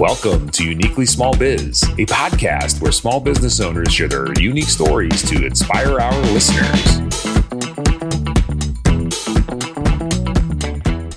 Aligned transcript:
Welcome 0.00 0.48
to 0.52 0.64
Uniquely 0.64 1.04
Small 1.04 1.36
Biz, 1.36 1.82
a 1.82 2.06
podcast 2.06 2.80
where 2.80 2.90
small 2.90 3.20
business 3.20 3.60
owners 3.60 3.92
share 3.92 4.08
their 4.08 4.32
unique 4.38 4.70
stories 4.70 5.22
to 5.28 5.44
inspire 5.44 6.00
our 6.00 6.18
listeners. 6.32 7.00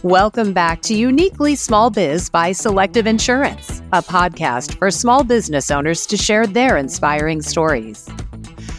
Welcome 0.04 0.52
back 0.52 0.82
to 0.82 0.96
Uniquely 0.96 1.56
Small 1.56 1.92
Biz 1.92 2.30
by 2.30 2.52
Selective 2.52 3.08
Insurance, 3.08 3.82
a 3.94 4.02
podcast 4.02 4.78
for 4.78 4.92
small 4.92 5.24
business 5.24 5.72
owners 5.72 6.06
to 6.08 6.18
share 6.18 6.46
their 6.46 6.76
inspiring 6.76 7.42
stories. 7.42 8.10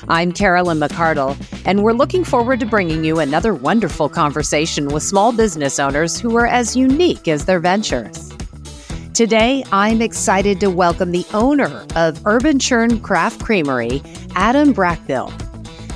I'm 0.08 0.32
Carolyn 0.32 0.80
McArdle, 0.80 1.34
and 1.64 1.82
we're 1.82 1.94
looking 1.94 2.24
forward 2.24 2.60
to 2.60 2.66
bringing 2.66 3.04
you 3.04 3.20
another 3.20 3.54
wonderful 3.54 4.10
conversation 4.10 4.88
with 4.88 5.02
small 5.02 5.32
business 5.32 5.78
owners 5.78 6.20
who 6.20 6.36
are 6.36 6.46
as 6.46 6.76
unique 6.76 7.26
as 7.26 7.46
their 7.46 7.58
ventures. 7.58 8.34
Today, 9.14 9.62
I'm 9.70 10.02
excited 10.02 10.58
to 10.58 10.70
welcome 10.70 11.12
the 11.12 11.24
owner 11.32 11.86
of 11.94 12.20
Urban 12.26 12.58
Churn 12.58 12.98
Craft 12.98 13.44
Creamery, 13.44 14.02
Adam 14.34 14.74
Brackbill. 14.74 15.30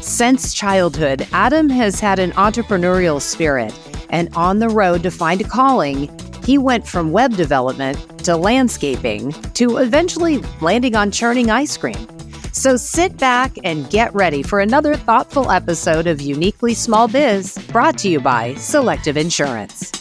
Since 0.01 0.55
childhood, 0.55 1.27
Adam 1.33 1.69
has 1.69 1.99
had 1.99 2.21
an 2.21 2.31
entrepreneurial 2.33 3.21
spirit, 3.21 3.77
and 4.11 4.33
on 4.37 4.61
the 4.61 4.69
road 4.69 5.03
to 5.03 5.11
find 5.11 5.41
a 5.41 5.45
calling, 5.45 6.17
he 6.45 6.59
went 6.59 6.87
from 6.87 7.11
web 7.11 7.35
development 7.35 8.25
to 8.25 8.37
landscaping 8.37 9.33
to 9.55 9.79
eventually 9.79 10.39
landing 10.61 10.95
on 10.95 11.11
churning 11.11 11.51
ice 11.51 11.77
cream. 11.77 12.07
So 12.53 12.77
sit 12.77 13.17
back 13.17 13.59
and 13.65 13.91
get 13.91 14.15
ready 14.15 14.45
for 14.45 14.61
another 14.61 14.95
thoughtful 14.95 15.51
episode 15.51 16.07
of 16.07 16.21
Uniquely 16.21 16.73
Small 16.73 17.09
Biz 17.09 17.59
brought 17.73 17.99
to 17.99 18.09
you 18.09 18.21
by 18.21 18.55
Selective 18.55 19.17
Insurance. 19.17 19.98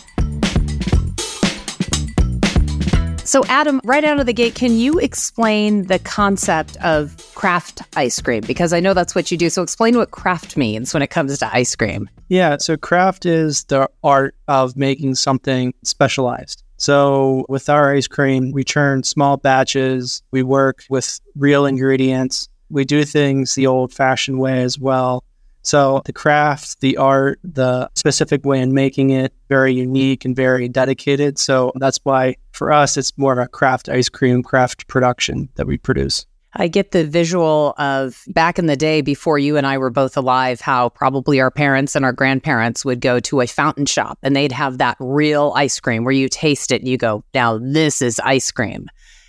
So, 3.28 3.44
Adam, 3.50 3.82
right 3.84 4.06
out 4.06 4.22
of 4.22 4.26
the 4.26 4.32
gate, 4.32 4.56
can 4.56 4.78
you 4.78 5.00
explain 5.00 5.88
the 5.88 6.00
concept 6.00 6.78
of 6.78 7.18
craft 7.36 7.82
ice 7.98 8.22
cream? 8.22 8.42
Because 8.48 8.72
I 8.72 8.80
know 8.80 8.94
that's 8.94 9.14
what 9.14 9.30
you 9.32 9.38
do. 9.38 9.50
So, 9.50 9.62
explain 9.62 9.98
what 9.98 10.12
craft 10.12 10.56
means 10.56 10.94
when 10.94 11.04
it 11.04 11.08
comes 11.08 11.38
to 11.40 11.54
ice 11.54 11.76
cream. 11.76 12.10
Yeah. 12.30 12.56
So, 12.56 12.78
craft 12.78 13.26
is 13.26 13.66
the 13.66 13.90
art 14.02 14.34
of 14.48 14.78
making 14.78 15.16
something 15.16 15.74
specialized. 15.84 16.64
So, 16.78 17.46
with 17.50 17.68
our 17.68 17.94
ice 17.94 18.08
cream, 18.08 18.52
we 18.54 18.64
churn 18.64 19.04
small 19.04 19.36
batches, 19.36 20.24
we 20.32 20.42
work 20.42 20.86
with 20.90 21.20
real 21.36 21.66
ingredients, 21.66 22.48
we 22.70 22.86
do 22.86 23.04
things 23.04 23.56
the 23.56 23.68
old 23.68 23.92
fashioned 23.92 24.40
way 24.40 24.64
as 24.64 24.80
well. 24.80 25.26
So, 25.68 26.02
the 26.06 26.14
craft, 26.14 26.80
the 26.80 26.96
art, 26.96 27.40
the 27.44 27.90
specific 27.94 28.46
way 28.46 28.62
in 28.62 28.74
making 28.74 29.10
it, 29.10 29.34
very 29.50 29.74
unique 29.74 30.24
and 30.24 30.34
very 30.34 30.70
dedicated. 30.70 31.38
So, 31.38 31.74
that's 31.76 32.00
why 32.04 32.38
for 32.54 32.72
us, 32.72 32.96
it's 32.96 33.12
more 33.18 33.34
of 33.34 33.40
a 33.40 33.50
craft 33.50 33.90
ice 33.90 34.08
cream, 34.08 34.44
craft 34.44 34.88
production 34.88 35.50
that 35.56 35.68
we 35.68 35.78
produce. 35.78 36.26
I 36.54 36.70
get 36.70 36.92
the 36.92 37.04
visual 37.04 37.76
of 37.78 38.24
back 38.30 38.58
in 38.58 38.68
the 38.68 38.78
day 38.78 39.02
before 39.02 39.38
you 39.38 39.58
and 39.58 39.68
I 39.68 39.78
were 39.78 39.90
both 39.90 40.16
alive, 40.16 40.62
how 40.62 40.88
probably 40.88 41.42
our 41.42 41.52
parents 41.52 41.98
and 41.98 42.06
our 42.06 42.14
grandparents 42.14 42.86
would 42.86 43.02
go 43.02 43.20
to 43.20 43.42
a 43.42 43.48
fountain 43.48 43.86
shop 43.86 44.18
and 44.24 44.36
they'd 44.36 44.54
have 44.54 44.78
that 44.78 44.96
real 45.02 45.52
ice 45.56 45.82
cream 45.82 46.06
where 46.06 46.14
you 46.14 46.30
taste 46.30 46.72
it 46.72 46.82
and 46.82 46.90
you 46.90 46.98
go, 46.98 47.26
now 47.34 47.60
this 47.62 48.02
is 48.02 48.22
ice 48.24 48.52
cream. 48.52 48.88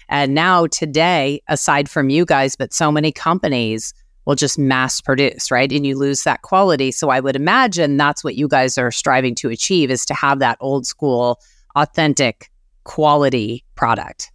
And 0.08 0.34
now 0.34 0.69
today, 0.69 1.42
aside 1.48 1.91
from 1.91 2.08
you 2.08 2.25
guys, 2.25 2.55
but 2.55 2.73
so 2.73 2.92
many 2.92 3.11
companies 3.11 3.92
will 4.29 4.34
just 4.34 4.59
mass 4.59 5.01
produce, 5.01 5.51
right? 5.51 5.73
And 5.73 5.87
you 5.87 5.97
lose 5.97 6.25
that 6.25 6.43
quality. 6.43 6.93
So 6.93 7.09
I 7.09 7.19
would 7.19 7.34
imagine 7.34 7.97
that's 7.97 8.23
what 8.23 8.35
you 8.35 8.47
guys 8.47 8.77
are 8.77 8.91
striving 8.91 9.35
to 9.37 9.48
achieve 9.48 9.91
is 9.91 10.05
to 10.05 10.12
have 10.12 10.39
that 10.41 10.59
old 10.61 10.87
school, 10.87 11.41
authentic 11.75 12.51
quality 12.85 13.65
product. 13.75 14.31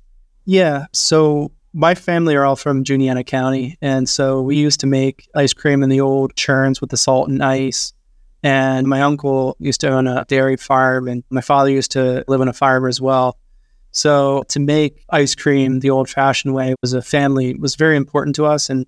Yeah. 0.45 0.87
So 0.93 1.51
my 1.73 1.93
family 1.93 2.35
are 2.35 2.43
all 2.43 2.55
from 2.55 2.83
Juniata 2.83 3.23
County, 3.23 3.77
and 3.81 4.09
so 4.09 4.41
we 4.41 4.55
used 4.55 4.79
to 4.79 4.87
make 4.87 5.29
ice 5.35 5.53
cream 5.53 5.83
in 5.83 5.89
the 5.89 6.01
old 6.01 6.35
churns 6.35 6.81
with 6.81 6.89
the 6.89 6.97
salt 6.97 7.29
and 7.29 7.43
ice. 7.43 7.93
And 8.41 8.87
my 8.87 9.03
uncle 9.03 9.55
used 9.59 9.81
to 9.81 9.89
own 9.89 10.07
a 10.07 10.25
dairy 10.27 10.57
farm, 10.57 11.07
and 11.07 11.23
my 11.29 11.41
father 11.41 11.69
used 11.69 11.91
to 11.91 12.25
live 12.27 12.41
on 12.41 12.47
a 12.47 12.53
farm 12.53 12.87
as 12.87 12.99
well. 12.99 13.37
So 13.91 14.43
to 14.49 14.59
make 14.59 15.03
ice 15.11 15.35
cream 15.35 15.81
the 15.81 15.91
old-fashioned 15.91 16.55
way 16.55 16.73
was 16.81 16.93
a 16.93 17.01
family 17.03 17.53
was 17.53 17.75
very 17.75 17.95
important 17.95 18.35
to 18.37 18.45
us. 18.47 18.71
And 18.71 18.87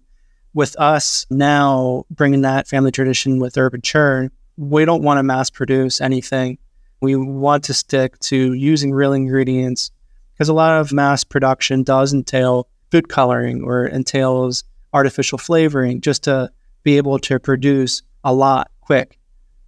with 0.55 0.75
us 0.79 1.27
now 1.29 2.05
bringing 2.09 2.41
that 2.41 2.67
family 2.67 2.89
tradition 2.89 3.39
with 3.39 3.57
Urban 3.57 3.81
Churn, 3.81 4.31
we 4.57 4.85
don't 4.85 5.03
want 5.03 5.19
to 5.19 5.23
mass 5.23 5.49
produce 5.49 5.99
anything. 5.99 6.57
We 7.01 7.17
want 7.17 7.65
to 7.65 7.73
stick 7.73 8.17
to 8.19 8.53
using 8.53 8.93
real 8.93 9.11
ingredients 9.11 9.91
because 10.33 10.47
a 10.47 10.53
lot 10.53 10.79
of 10.79 10.93
mass 10.93 11.25
production 11.25 11.83
does 11.83 12.13
entail 12.13 12.69
food 12.89 13.09
coloring 13.09 13.63
or 13.63 13.85
entails 13.85 14.63
artificial 14.93 15.37
flavoring 15.37 15.99
just 15.99 16.23
to 16.23 16.49
be 16.83 16.95
able 16.95 17.19
to 17.19 17.37
produce 17.37 18.01
a 18.23 18.33
lot 18.33 18.71
quick. 18.79 19.19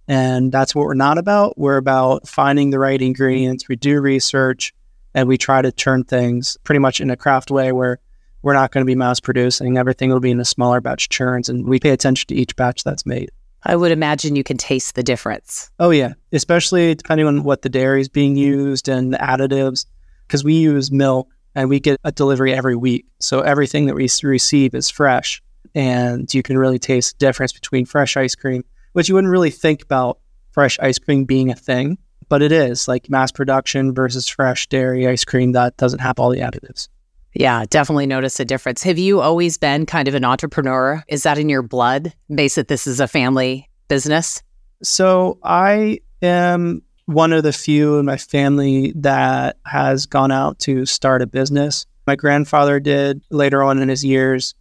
And 0.08 0.50
that's 0.50 0.74
what 0.74 0.86
we're 0.86 0.94
not 0.94 1.18
about. 1.18 1.58
We're 1.58 1.76
about 1.76 2.26
finding 2.26 2.70
the 2.70 2.78
right 2.78 3.00
ingredients. 3.00 3.68
We 3.68 3.76
do 3.76 4.00
research 4.00 4.72
and 5.12 5.28
we 5.28 5.36
try 5.36 5.60
to 5.60 5.70
turn 5.70 6.04
things 6.04 6.56
pretty 6.64 6.78
much 6.78 6.98
in 6.98 7.10
a 7.10 7.16
craft 7.16 7.50
way 7.50 7.72
where 7.72 7.98
we're 8.42 8.54
not 8.54 8.72
going 8.72 8.84
to 8.84 8.90
be 8.90 8.94
mass 8.94 9.20
producing. 9.20 9.78
Everything 9.78 10.10
will 10.10 10.20
be 10.20 10.30
in 10.30 10.40
a 10.40 10.44
smaller 10.44 10.80
batch 10.80 11.08
churns 11.08 11.48
and 11.48 11.66
we 11.66 11.80
pay 11.80 11.90
attention 11.90 12.26
to 12.28 12.34
each 12.34 12.54
batch 12.56 12.84
that's 12.84 13.06
made. 13.06 13.30
I 13.64 13.74
would 13.74 13.90
imagine 13.90 14.36
you 14.36 14.44
can 14.44 14.56
taste 14.56 14.94
the 14.94 15.02
difference. 15.02 15.70
Oh, 15.80 15.90
yeah. 15.90 16.14
Especially 16.32 16.94
depending 16.94 17.26
on 17.26 17.42
what 17.42 17.62
the 17.62 17.68
dairy 17.68 18.00
is 18.00 18.08
being 18.08 18.36
used 18.36 18.88
and 18.88 19.12
the 19.12 19.18
additives, 19.18 19.86
because 20.26 20.44
we 20.44 20.54
use 20.54 20.92
milk 20.92 21.28
and 21.54 21.68
we 21.68 21.80
get 21.80 21.98
a 22.04 22.12
delivery 22.12 22.54
every 22.54 22.76
week. 22.76 23.06
So 23.18 23.40
everything 23.40 23.86
that 23.86 23.96
we 23.96 24.08
receive 24.22 24.74
is 24.74 24.88
fresh, 24.90 25.42
and 25.74 26.32
you 26.32 26.42
can 26.42 26.56
really 26.56 26.78
taste 26.78 27.18
the 27.18 27.26
difference 27.26 27.52
between 27.52 27.84
fresh 27.84 28.16
ice 28.16 28.36
cream, 28.36 28.64
which 28.92 29.08
you 29.08 29.14
wouldn't 29.16 29.32
really 29.32 29.50
think 29.50 29.82
about 29.82 30.20
fresh 30.52 30.78
ice 30.78 30.98
cream 30.98 31.24
being 31.24 31.50
a 31.50 31.56
thing, 31.56 31.98
but 32.28 32.42
it 32.42 32.52
is 32.52 32.86
like 32.86 33.10
mass 33.10 33.32
production 33.32 33.92
versus 33.92 34.28
fresh 34.28 34.68
dairy 34.68 35.08
ice 35.08 35.24
cream 35.24 35.52
that 35.52 35.76
doesn't 35.76 36.00
have 36.00 36.20
all 36.20 36.30
the 36.30 36.40
additives. 36.40 36.88
Yeah, 37.34 37.64
definitely 37.68 38.06
notice 38.06 38.40
a 38.40 38.44
difference. 38.44 38.82
Have 38.82 38.98
you 38.98 39.20
always 39.20 39.58
been 39.58 39.86
kind 39.86 40.08
of 40.08 40.14
an 40.14 40.24
entrepreneur? 40.24 41.04
Is 41.08 41.22
that 41.22 41.38
in 41.38 41.48
your 41.48 41.62
blood? 41.62 42.12
Base 42.34 42.56
that 42.56 42.68
this 42.68 42.86
is 42.86 43.00
a 43.00 43.08
family 43.08 43.68
business? 43.88 44.42
So 44.82 45.38
I 45.42 46.00
am 46.22 46.82
one 47.06 47.32
of 47.32 47.42
the 47.42 47.52
few 47.52 47.98
in 47.98 48.06
my 48.06 48.16
family 48.16 48.92
that 48.96 49.56
has 49.64 50.06
gone 50.06 50.30
out 50.30 50.58
to 50.60 50.84
start 50.86 51.22
a 51.22 51.26
business. 51.26 51.86
My 52.06 52.16
grandfather 52.16 52.80
did 52.80 53.22
later 53.30 53.62
on 53.62 53.78
in 53.78 53.88
his 53.88 54.04
years. 54.04 54.54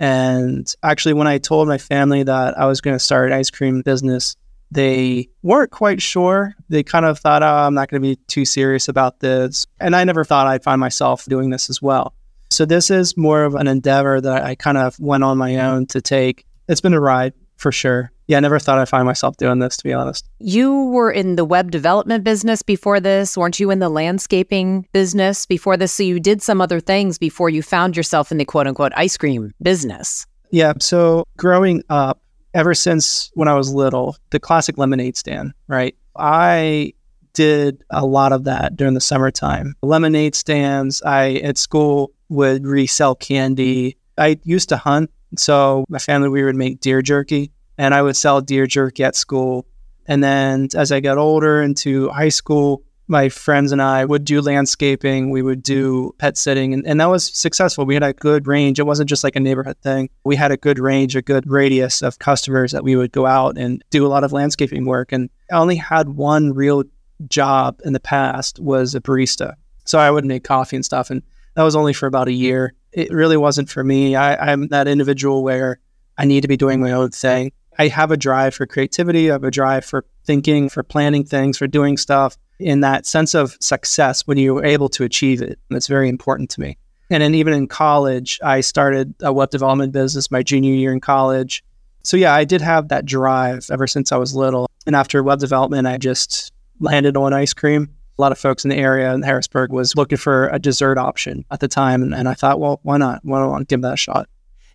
And 0.00 0.72
actually, 0.82 1.14
when 1.14 1.26
I 1.26 1.38
told 1.38 1.66
my 1.66 1.78
family 1.78 2.22
that 2.22 2.58
I 2.58 2.66
was 2.66 2.80
going 2.80 2.94
to 2.94 3.04
start 3.04 3.30
an 3.30 3.38
ice 3.38 3.50
cream 3.50 3.82
business, 3.82 4.36
they 4.70 5.28
weren't 5.42 5.70
quite 5.70 6.02
sure. 6.02 6.54
They 6.68 6.82
kind 6.82 7.06
of 7.06 7.18
thought, 7.18 7.42
oh, 7.42 7.46
I'm 7.46 7.74
not 7.74 7.88
going 7.88 8.02
to 8.02 8.08
be 8.08 8.16
too 8.26 8.44
serious 8.44 8.88
about 8.88 9.20
this. 9.20 9.66
And 9.80 9.96
I 9.96 10.04
never 10.04 10.24
thought 10.24 10.46
I'd 10.46 10.62
find 10.62 10.80
myself 10.80 11.24
doing 11.24 11.50
this 11.50 11.70
as 11.70 11.80
well. 11.80 12.14
So, 12.50 12.64
this 12.64 12.90
is 12.90 13.16
more 13.16 13.44
of 13.44 13.54
an 13.54 13.68
endeavor 13.68 14.20
that 14.20 14.44
I 14.44 14.54
kind 14.54 14.78
of 14.78 14.98
went 14.98 15.22
on 15.22 15.38
my 15.38 15.56
own 15.56 15.86
to 15.86 16.00
take. 16.00 16.46
It's 16.68 16.80
been 16.80 16.94
a 16.94 17.00
ride 17.00 17.34
for 17.56 17.72
sure 17.72 18.12
yeah, 18.28 18.36
I 18.36 18.40
never 18.40 18.58
thought 18.58 18.78
I'd 18.78 18.90
find 18.90 19.06
myself 19.06 19.38
doing 19.38 19.58
this, 19.58 19.78
to 19.78 19.84
be 19.84 19.92
honest. 19.92 20.28
You 20.38 20.84
were 20.84 21.10
in 21.10 21.36
the 21.36 21.46
web 21.46 21.70
development 21.70 22.24
business 22.24 22.60
before 22.62 23.00
this. 23.00 23.38
Weren't 23.38 23.58
you 23.58 23.70
in 23.70 23.78
the 23.78 23.88
landscaping 23.88 24.86
business 24.92 25.46
before 25.46 25.78
this? 25.78 25.92
So 25.92 26.02
you 26.02 26.20
did 26.20 26.42
some 26.42 26.60
other 26.60 26.78
things 26.78 27.18
before 27.18 27.48
you 27.48 27.62
found 27.62 27.96
yourself 27.96 28.30
in 28.30 28.36
the 28.36 28.44
quote 28.44 28.66
unquote 28.66 28.92
ice 28.96 29.16
cream 29.16 29.54
business. 29.62 30.26
Yeah. 30.50 30.74
So 30.78 31.24
growing 31.38 31.82
up, 31.88 32.20
ever 32.54 32.74
since 32.74 33.30
when 33.34 33.48
I 33.48 33.54
was 33.54 33.72
little, 33.72 34.16
the 34.30 34.40
classic 34.40 34.78
lemonade 34.78 35.16
stand, 35.16 35.52
right? 35.66 35.96
I 36.16 36.94
did 37.34 37.84
a 37.90 38.04
lot 38.04 38.32
of 38.32 38.44
that 38.44 38.76
during 38.76 38.94
the 38.94 39.00
summertime. 39.00 39.74
Lemonade 39.82 40.34
stands, 40.34 41.02
I 41.02 41.34
at 41.36 41.58
school 41.58 42.12
would 42.28 42.66
resell 42.66 43.14
candy. 43.14 43.96
I 44.16 44.38
used 44.44 44.68
to 44.70 44.76
hunt. 44.76 45.10
So 45.36 45.84
my 45.88 45.98
family, 45.98 46.28
we 46.28 46.42
would 46.42 46.56
make 46.56 46.80
deer 46.80 47.02
jerky 47.02 47.52
and 47.76 47.94
I 47.94 48.02
would 48.02 48.16
sell 48.16 48.40
deer 48.40 48.66
jerky 48.66 49.04
at 49.04 49.14
school. 49.14 49.66
And 50.06 50.24
then 50.24 50.68
as 50.74 50.90
I 50.90 51.00
got 51.00 51.18
older 51.18 51.62
into 51.62 52.08
high 52.08 52.30
school, 52.30 52.82
my 53.08 53.28
friends 53.28 53.72
and 53.72 53.80
I 53.80 54.04
would 54.04 54.24
do 54.24 54.40
landscaping, 54.40 55.30
we 55.30 55.42
would 55.42 55.62
do 55.62 56.14
pet 56.18 56.36
sitting, 56.36 56.74
and, 56.74 56.86
and 56.86 57.00
that 57.00 57.08
was 57.08 57.26
successful. 57.36 57.86
We 57.86 57.94
had 57.94 58.02
a 58.02 58.12
good 58.12 58.46
range. 58.46 58.78
It 58.78 58.84
wasn't 58.84 59.08
just 59.08 59.24
like 59.24 59.36
a 59.36 59.40
neighborhood 59.40 59.78
thing. 59.82 60.10
We 60.24 60.36
had 60.36 60.52
a 60.52 60.56
good 60.56 60.78
range, 60.78 61.16
a 61.16 61.22
good 61.22 61.48
radius 61.48 62.02
of 62.02 62.18
customers 62.18 62.72
that 62.72 62.84
we 62.84 62.96
would 62.96 63.12
go 63.12 63.26
out 63.26 63.56
and 63.56 63.82
do 63.90 64.06
a 64.06 64.08
lot 64.08 64.24
of 64.24 64.32
landscaping 64.32 64.84
work. 64.84 65.12
And 65.12 65.30
I 65.50 65.56
only 65.56 65.76
had 65.76 66.10
one 66.10 66.52
real 66.52 66.84
job 67.26 67.80
in 67.84 67.94
the 67.94 68.00
past 68.00 68.60
was 68.60 68.94
a 68.94 69.00
barista. 69.00 69.54
So 69.84 69.98
I 69.98 70.10
would 70.10 70.24
make 70.24 70.44
coffee 70.44 70.76
and 70.76 70.84
stuff. 70.84 71.10
And 71.10 71.22
that 71.54 71.62
was 71.62 71.74
only 71.74 71.92
for 71.92 72.06
about 72.06 72.28
a 72.28 72.30
mm-hmm. 72.30 72.42
year. 72.42 72.74
It 72.92 73.10
really 73.10 73.36
wasn't 73.36 73.68
for 73.68 73.82
me. 73.82 74.16
I, 74.16 74.52
I'm 74.52 74.68
that 74.68 74.86
individual 74.86 75.42
where 75.42 75.80
I 76.16 76.24
need 76.24 76.42
to 76.42 76.48
be 76.48 76.56
doing 76.56 76.80
my 76.80 76.92
own 76.92 77.10
thing. 77.10 77.52
I 77.78 77.88
have 77.88 78.10
a 78.10 78.16
drive 78.16 78.54
for 78.54 78.66
creativity. 78.66 79.30
I 79.30 79.34
have 79.34 79.44
a 79.44 79.50
drive 79.50 79.84
for 79.84 80.04
thinking, 80.24 80.68
for 80.68 80.82
planning 80.82 81.24
things, 81.24 81.56
for 81.56 81.66
doing 81.66 81.96
stuff. 81.96 82.36
In 82.58 82.80
that 82.80 83.06
sense 83.06 83.34
of 83.34 83.56
success 83.60 84.26
when 84.26 84.38
you 84.38 84.54
were 84.54 84.64
able 84.64 84.88
to 84.90 85.04
achieve 85.04 85.42
it. 85.42 85.58
That's 85.70 85.86
very 85.86 86.08
important 86.08 86.50
to 86.50 86.60
me. 86.60 86.76
And 87.10 87.22
then 87.22 87.34
even 87.34 87.52
in 87.54 87.66
college, 87.68 88.38
I 88.42 88.60
started 88.60 89.14
a 89.20 89.32
web 89.32 89.50
development 89.50 89.92
business 89.92 90.30
my 90.30 90.42
junior 90.42 90.74
year 90.74 90.92
in 90.92 91.00
college. 91.00 91.64
So 92.02 92.16
yeah, 92.16 92.34
I 92.34 92.44
did 92.44 92.60
have 92.60 92.88
that 92.88 93.06
drive 93.06 93.66
ever 93.70 93.86
since 93.86 94.12
I 94.12 94.16
was 94.16 94.34
little. 94.34 94.68
And 94.86 94.94
after 94.94 95.22
web 95.22 95.38
development, 95.38 95.86
I 95.86 95.96
just 95.98 96.52
landed 96.80 97.16
on 97.16 97.32
ice 97.32 97.54
cream. 97.54 97.88
A 98.18 98.22
lot 98.22 98.32
of 98.32 98.38
folks 98.38 98.64
in 98.64 98.70
the 98.70 98.76
area 98.76 99.12
in 99.14 99.22
Harrisburg 99.22 99.72
was 99.72 99.94
looking 99.94 100.18
for 100.18 100.48
a 100.48 100.58
dessert 100.58 100.98
option 100.98 101.44
at 101.50 101.60
the 101.60 101.68
time. 101.68 102.02
And, 102.02 102.14
and 102.14 102.28
I 102.28 102.34
thought, 102.34 102.60
well, 102.60 102.80
why 102.82 102.96
not? 102.96 103.20
Why 103.22 103.38
don't 103.38 103.60
I 103.60 103.64
give 103.64 103.82
that 103.82 103.94
a 103.94 103.96
shot? 103.96 104.28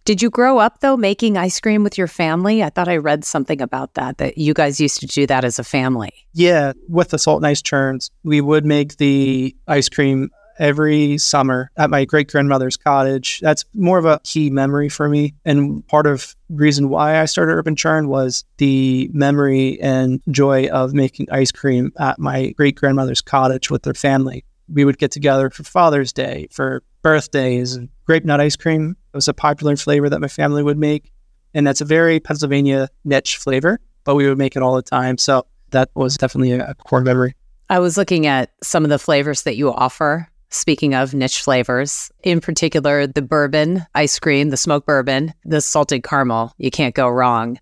Did 0.05 0.21
you 0.21 0.29
grow 0.29 0.57
up 0.57 0.79
though 0.81 0.97
making 0.97 1.37
ice 1.37 1.59
cream 1.59 1.83
with 1.83 1.97
your 1.97 2.07
family? 2.07 2.61
I 2.61 2.69
thought 2.69 2.89
I 2.89 2.97
read 2.97 3.23
something 3.23 3.61
about 3.61 3.93
that, 3.93 4.17
that 4.17 4.37
you 4.37 4.53
guys 4.53 4.79
used 4.79 4.99
to 4.99 5.07
do 5.07 5.25
that 5.27 5.45
as 5.45 5.59
a 5.59 5.63
family. 5.63 6.11
Yeah, 6.33 6.73
with 6.89 7.09
the 7.09 7.17
salt 7.17 7.37
and 7.37 7.47
ice 7.47 7.61
churns, 7.61 8.11
we 8.23 8.41
would 8.41 8.65
make 8.65 8.97
the 8.97 9.55
ice 9.67 9.87
cream 9.87 10.29
every 10.59 11.17
summer 11.17 11.71
at 11.77 11.89
my 11.89 12.05
great 12.05 12.29
grandmother's 12.29 12.77
cottage. 12.77 13.39
That's 13.41 13.65
more 13.73 13.97
of 13.97 14.05
a 14.05 14.19
key 14.23 14.49
memory 14.49 14.89
for 14.89 15.09
me. 15.09 15.33
And 15.45 15.85
part 15.87 16.05
of 16.05 16.35
reason 16.49 16.89
why 16.89 17.19
I 17.19 17.25
started 17.25 17.53
Urban 17.53 17.75
Churn 17.75 18.07
was 18.07 18.43
the 18.57 19.09
memory 19.13 19.79
and 19.81 20.21
joy 20.29 20.67
of 20.67 20.93
making 20.93 21.27
ice 21.31 21.51
cream 21.51 21.91
at 21.97 22.19
my 22.19 22.51
great 22.51 22.75
grandmother's 22.75 23.21
cottage 23.21 23.71
with 23.71 23.83
their 23.83 23.93
family. 23.93 24.45
We 24.67 24.85
would 24.85 24.97
get 24.97 25.11
together 25.11 25.49
for 25.49 25.63
Father's 25.63 26.13
Day, 26.13 26.47
for 26.51 26.83
birthdays, 27.03 27.77
grape 28.05 28.25
nut 28.25 28.41
ice 28.41 28.55
cream. 28.55 28.95
It 29.13 29.17
was 29.17 29.27
a 29.27 29.33
popular 29.33 29.75
flavor 29.75 30.09
that 30.09 30.19
my 30.19 30.27
family 30.27 30.63
would 30.63 30.77
make. 30.77 31.11
And 31.53 31.67
that's 31.67 31.81
a 31.81 31.85
very 31.85 32.19
Pennsylvania 32.19 32.89
niche 33.03 33.37
flavor, 33.37 33.79
but 34.03 34.15
we 34.15 34.27
would 34.27 34.39
make 34.39 34.55
it 34.55 34.63
all 34.63 34.75
the 34.75 34.81
time. 34.81 35.19
So 35.19 35.45
that 35.69 35.89
was 35.93 36.17
definitely 36.17 36.53
a 36.53 36.73
core 36.73 37.01
memory. 37.01 37.35
I 37.69 37.77
was 37.77 37.97
looking 37.97 38.25
at 38.25 38.51
some 38.63 38.83
of 38.83 38.89
the 38.89 38.97
flavors 38.97 39.43
that 39.43 39.55
you 39.55 39.71
offer 39.71 40.27
Speaking 40.53 40.93
of 40.93 41.15
niche 41.15 41.41
flavors, 41.41 42.11
in 42.21 42.39
particular, 42.39 43.07
the 43.07 43.23
bourbon 43.23 43.87
ice 43.95 44.19
cream, 44.19 44.51
the 44.51 44.55
smoked 44.55 44.85
bourbon, 44.85 45.33
the 45.43 45.61
salted 45.61 46.03
caramel, 46.03 46.53
you 46.59 46.69
can't 46.69 46.93
go 46.93 47.09
wrong. 47.09 47.57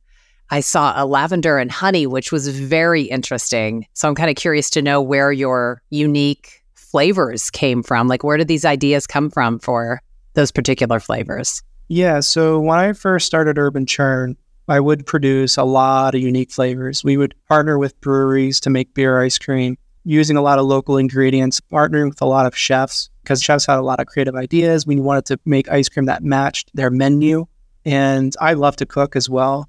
I 0.50 0.60
saw 0.60 1.02
a 1.02 1.06
lavender 1.06 1.58
and 1.58 1.72
honey, 1.72 2.06
which 2.06 2.34
was 2.34 2.50
very 2.50 3.04
interesting. 3.04 3.88
So 3.94 4.10
I'm 4.10 4.16
kind 4.16 4.30
of 4.30 4.36
curious 4.36 4.70
to 4.72 4.82
know 4.82 5.02
where 5.02 5.32
your 5.32 5.82
unique 5.90 6.61
flavors 6.92 7.50
came 7.50 7.82
from. 7.82 8.08
Like, 8.08 8.24
where 8.24 8.38
did 8.38 8.48
these 8.48 8.66
ideas 8.66 9.08
come 9.08 9.30
from 9.30 9.60
for 9.60 10.02
those 10.34 10.52
particular 10.52 11.00
flavors? 11.00 11.64
Yeah. 11.88 12.20
So 12.20 12.60
when 12.60 12.78
I 12.78 12.94
first 12.94 13.26
started 13.26 13.58
Urban 13.58 13.86
Churn, 13.86 14.38
I 14.68 14.80
would 14.80 15.06
produce 15.06 15.58
a 15.58 15.64
lot 15.64 16.16
of 16.16 16.22
unique 16.22 16.52
flavors. 16.52 17.04
We 17.04 17.18
would 17.18 17.36
partner 17.48 17.78
with 17.78 18.00
breweries 18.02 18.60
to 18.62 18.70
make 18.70 18.94
beer 18.94 19.22
ice 19.22 19.38
cream 19.38 19.78
using 20.04 20.38
a 20.38 20.42
lot 20.42 20.60
of 20.60 20.66
local 20.66 20.98
ingredients, 20.98 21.60
partnering 21.60 22.10
with 22.10 22.22
a 22.22 22.26
lot 22.26 22.46
of 22.46 22.56
chefs 22.56 23.10
because 23.24 23.42
chefs 23.42 23.66
had 23.66 23.78
a 23.78 23.82
lot 23.82 24.00
of 24.00 24.08
creative 24.08 24.36
ideas. 24.36 24.86
We 24.86 25.00
wanted 25.00 25.26
to 25.26 25.40
make 25.46 25.70
ice 25.70 25.90
cream 25.90 26.06
that 26.06 26.24
matched 26.24 26.72
their 26.74 26.90
menu. 26.90 27.46
And 27.86 28.34
I 28.40 28.54
love 28.54 28.76
to 28.78 28.86
cook 28.86 29.16
as 29.16 29.30
well. 29.30 29.68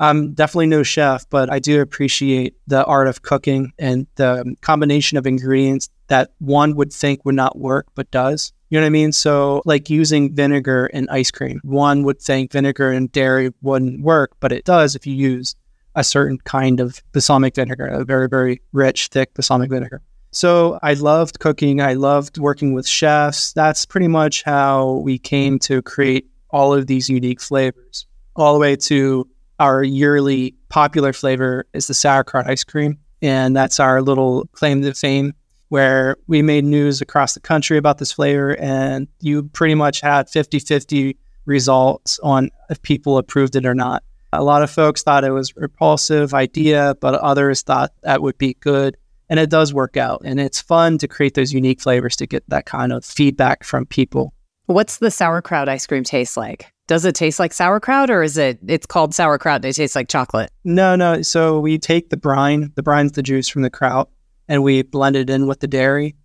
I'm 0.00 0.32
definitely 0.32 0.66
no 0.66 0.82
chef, 0.82 1.28
but 1.28 1.52
I 1.52 1.58
do 1.58 1.82
appreciate 1.82 2.56
the 2.66 2.84
art 2.86 3.06
of 3.06 3.20
cooking 3.20 3.72
and 3.78 4.06
the 4.16 4.56
combination 4.62 5.18
of 5.18 5.26
ingredients 5.26 5.90
that 6.08 6.32
one 6.38 6.74
would 6.76 6.90
think 6.92 7.24
would 7.24 7.34
not 7.34 7.58
work, 7.58 7.86
but 7.94 8.10
does. 8.10 8.52
You 8.70 8.78
know 8.78 8.84
what 8.84 8.86
I 8.86 8.90
mean? 8.90 9.12
So, 9.12 9.62
like 9.66 9.90
using 9.90 10.34
vinegar 10.34 10.86
in 10.86 11.08
ice 11.10 11.30
cream, 11.30 11.60
one 11.64 12.02
would 12.04 12.20
think 12.20 12.50
vinegar 12.52 12.90
and 12.90 13.12
dairy 13.12 13.52
wouldn't 13.60 14.02
work, 14.02 14.32
but 14.40 14.52
it 14.52 14.64
does 14.64 14.96
if 14.96 15.06
you 15.06 15.14
use 15.14 15.54
a 15.94 16.02
certain 16.02 16.38
kind 16.38 16.80
of 16.80 17.02
balsamic 17.12 17.54
vinegar, 17.54 17.86
a 17.86 18.04
very, 18.04 18.28
very 18.28 18.62
rich, 18.72 19.08
thick 19.08 19.34
balsamic 19.34 19.70
vinegar. 19.70 20.00
So 20.30 20.78
I 20.82 20.94
loved 20.94 21.40
cooking. 21.40 21.80
I 21.80 21.94
loved 21.94 22.38
working 22.38 22.72
with 22.72 22.86
chefs. 22.86 23.52
That's 23.52 23.84
pretty 23.84 24.08
much 24.08 24.44
how 24.44 25.02
we 25.04 25.18
came 25.18 25.58
to 25.60 25.82
create 25.82 26.30
all 26.50 26.72
of 26.72 26.86
these 26.86 27.10
unique 27.10 27.40
flavors, 27.40 28.06
all 28.36 28.54
the 28.54 28.60
way 28.60 28.76
to 28.76 29.28
our 29.60 29.84
yearly 29.84 30.54
popular 30.70 31.12
flavor 31.12 31.66
is 31.74 31.86
the 31.86 31.94
sauerkraut 31.94 32.48
ice 32.48 32.64
cream. 32.64 32.98
And 33.22 33.54
that's 33.54 33.78
our 33.78 34.00
little 34.00 34.46
claim 34.52 34.82
to 34.82 34.94
fame 34.94 35.34
where 35.68 36.16
we 36.26 36.42
made 36.42 36.64
news 36.64 37.00
across 37.00 37.34
the 37.34 37.40
country 37.40 37.76
about 37.76 37.98
this 37.98 38.10
flavor. 38.10 38.56
And 38.58 39.06
you 39.20 39.44
pretty 39.44 39.74
much 39.74 40.00
had 40.00 40.28
50 40.28 40.58
50 40.58 41.16
results 41.44 42.18
on 42.22 42.50
if 42.70 42.80
people 42.82 43.18
approved 43.18 43.54
it 43.54 43.66
or 43.66 43.74
not. 43.74 44.02
A 44.32 44.42
lot 44.42 44.62
of 44.62 44.70
folks 44.70 45.02
thought 45.02 45.24
it 45.24 45.30
was 45.30 45.50
a 45.50 45.60
repulsive 45.60 46.34
idea, 46.34 46.96
but 47.00 47.14
others 47.14 47.62
thought 47.62 47.92
that 48.02 48.22
would 48.22 48.38
be 48.38 48.54
good. 48.60 48.96
And 49.28 49.38
it 49.38 49.50
does 49.50 49.74
work 49.74 49.96
out. 49.96 50.22
And 50.24 50.40
it's 50.40 50.60
fun 50.60 50.98
to 50.98 51.08
create 51.08 51.34
those 51.34 51.52
unique 51.52 51.80
flavors 51.80 52.16
to 52.16 52.26
get 52.26 52.48
that 52.48 52.66
kind 52.66 52.92
of 52.92 53.04
feedback 53.04 53.62
from 53.62 53.86
people. 53.86 54.32
What's 54.66 54.98
the 54.98 55.10
sauerkraut 55.10 55.68
ice 55.68 55.86
cream 55.86 56.04
taste 56.04 56.36
like? 56.36 56.72
Does 56.90 57.04
it 57.04 57.14
taste 57.14 57.38
like 57.38 57.52
sauerkraut 57.52 58.10
or 58.10 58.20
is 58.20 58.36
it 58.36 58.58
it's 58.66 58.84
called 58.84 59.14
sauerkraut 59.14 59.58
and 59.58 59.66
it 59.66 59.74
tastes 59.74 59.94
like 59.94 60.08
chocolate? 60.08 60.50
No, 60.64 60.96
no. 60.96 61.22
So 61.22 61.60
we 61.60 61.78
take 61.78 62.10
the 62.10 62.16
brine, 62.16 62.72
the 62.74 62.82
brine's 62.82 63.12
the 63.12 63.22
juice 63.22 63.46
from 63.46 63.62
the 63.62 63.70
kraut, 63.70 64.10
and 64.48 64.64
we 64.64 64.82
blend 64.82 65.14
it 65.14 65.30
in 65.30 65.46
with 65.46 65.60
the 65.60 65.68
dairy. 65.68 66.16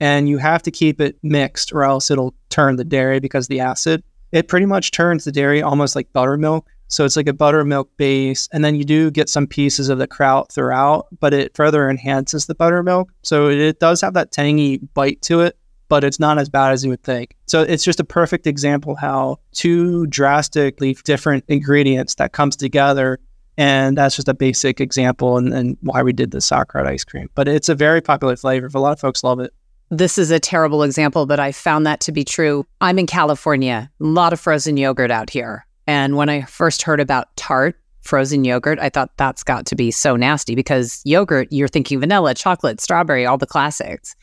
And 0.00 0.26
you 0.26 0.38
have 0.38 0.62
to 0.62 0.70
keep 0.70 0.98
it 0.98 1.18
mixed 1.22 1.74
or 1.74 1.84
else 1.84 2.10
it'll 2.10 2.34
turn 2.48 2.76
the 2.76 2.86
dairy 2.86 3.20
because 3.20 3.48
the 3.48 3.60
acid. 3.60 4.02
It 4.32 4.48
pretty 4.48 4.64
much 4.64 4.92
turns 4.92 5.24
the 5.24 5.30
dairy 5.30 5.60
almost 5.60 5.94
like 5.94 6.10
buttermilk. 6.14 6.70
So 6.88 7.04
it's 7.04 7.16
like 7.16 7.28
a 7.28 7.34
buttermilk 7.34 7.94
base. 7.98 8.48
And 8.50 8.64
then 8.64 8.76
you 8.76 8.84
do 8.84 9.10
get 9.10 9.28
some 9.28 9.46
pieces 9.46 9.90
of 9.90 9.98
the 9.98 10.06
kraut 10.06 10.50
throughout, 10.50 11.06
but 11.20 11.34
it 11.34 11.54
further 11.54 11.90
enhances 11.90 12.46
the 12.46 12.54
buttermilk. 12.54 13.12
So 13.24 13.48
it 13.48 13.78
does 13.78 14.00
have 14.00 14.14
that 14.14 14.32
tangy 14.32 14.78
bite 14.78 15.20
to 15.22 15.42
it, 15.42 15.58
but 15.88 16.04
it's 16.04 16.20
not 16.20 16.38
as 16.38 16.48
bad 16.48 16.72
as 16.72 16.84
you 16.84 16.90
would 16.90 17.02
think. 17.02 17.36
So 17.46 17.62
it's 17.62 17.84
just 17.84 18.00
a 18.00 18.04
perfect 18.04 18.46
example 18.46 18.94
how 18.94 19.38
two 19.52 20.06
drastically 20.06 20.96
different 21.04 21.44
ingredients 21.48 22.16
that 22.16 22.32
comes 22.32 22.56
together. 22.56 23.18
And 23.56 23.96
that's 23.96 24.16
just 24.16 24.28
a 24.28 24.34
basic 24.34 24.80
example 24.80 25.36
and, 25.36 25.52
and 25.54 25.76
why 25.80 26.02
we 26.02 26.12
did 26.12 26.32
the 26.32 26.40
sauerkraut 26.40 26.86
ice 26.86 27.04
cream. 27.04 27.30
But 27.34 27.46
it's 27.46 27.68
a 27.68 27.74
very 27.74 28.00
popular 28.00 28.36
flavor. 28.36 28.68
A 28.74 28.80
lot 28.80 28.92
of 28.92 29.00
folks 29.00 29.22
love 29.22 29.38
it. 29.38 29.52
This 29.90 30.18
is 30.18 30.30
a 30.30 30.40
terrible 30.40 30.82
example, 30.82 31.26
but 31.26 31.38
I 31.38 31.52
found 31.52 31.86
that 31.86 32.00
to 32.00 32.12
be 32.12 32.24
true. 32.24 32.66
I'm 32.80 32.98
in 32.98 33.06
California, 33.06 33.90
a 34.00 34.04
lot 34.04 34.32
of 34.32 34.40
frozen 34.40 34.76
yogurt 34.76 35.10
out 35.10 35.30
here. 35.30 35.66
And 35.86 36.16
when 36.16 36.28
I 36.28 36.42
first 36.42 36.82
heard 36.82 37.00
about 37.00 37.34
tart 37.36 37.78
frozen 38.00 38.44
yogurt, 38.44 38.78
I 38.80 38.88
thought 38.88 39.16
that's 39.16 39.42
got 39.42 39.66
to 39.66 39.76
be 39.76 39.90
so 39.90 40.16
nasty 40.16 40.54
because 40.54 41.00
yogurt, 41.04 41.48
you're 41.50 41.68
thinking 41.68 42.00
vanilla, 42.00 42.34
chocolate, 42.34 42.80
strawberry, 42.80 43.26
all 43.26 43.38
the 43.38 43.46
classics. 43.46 44.16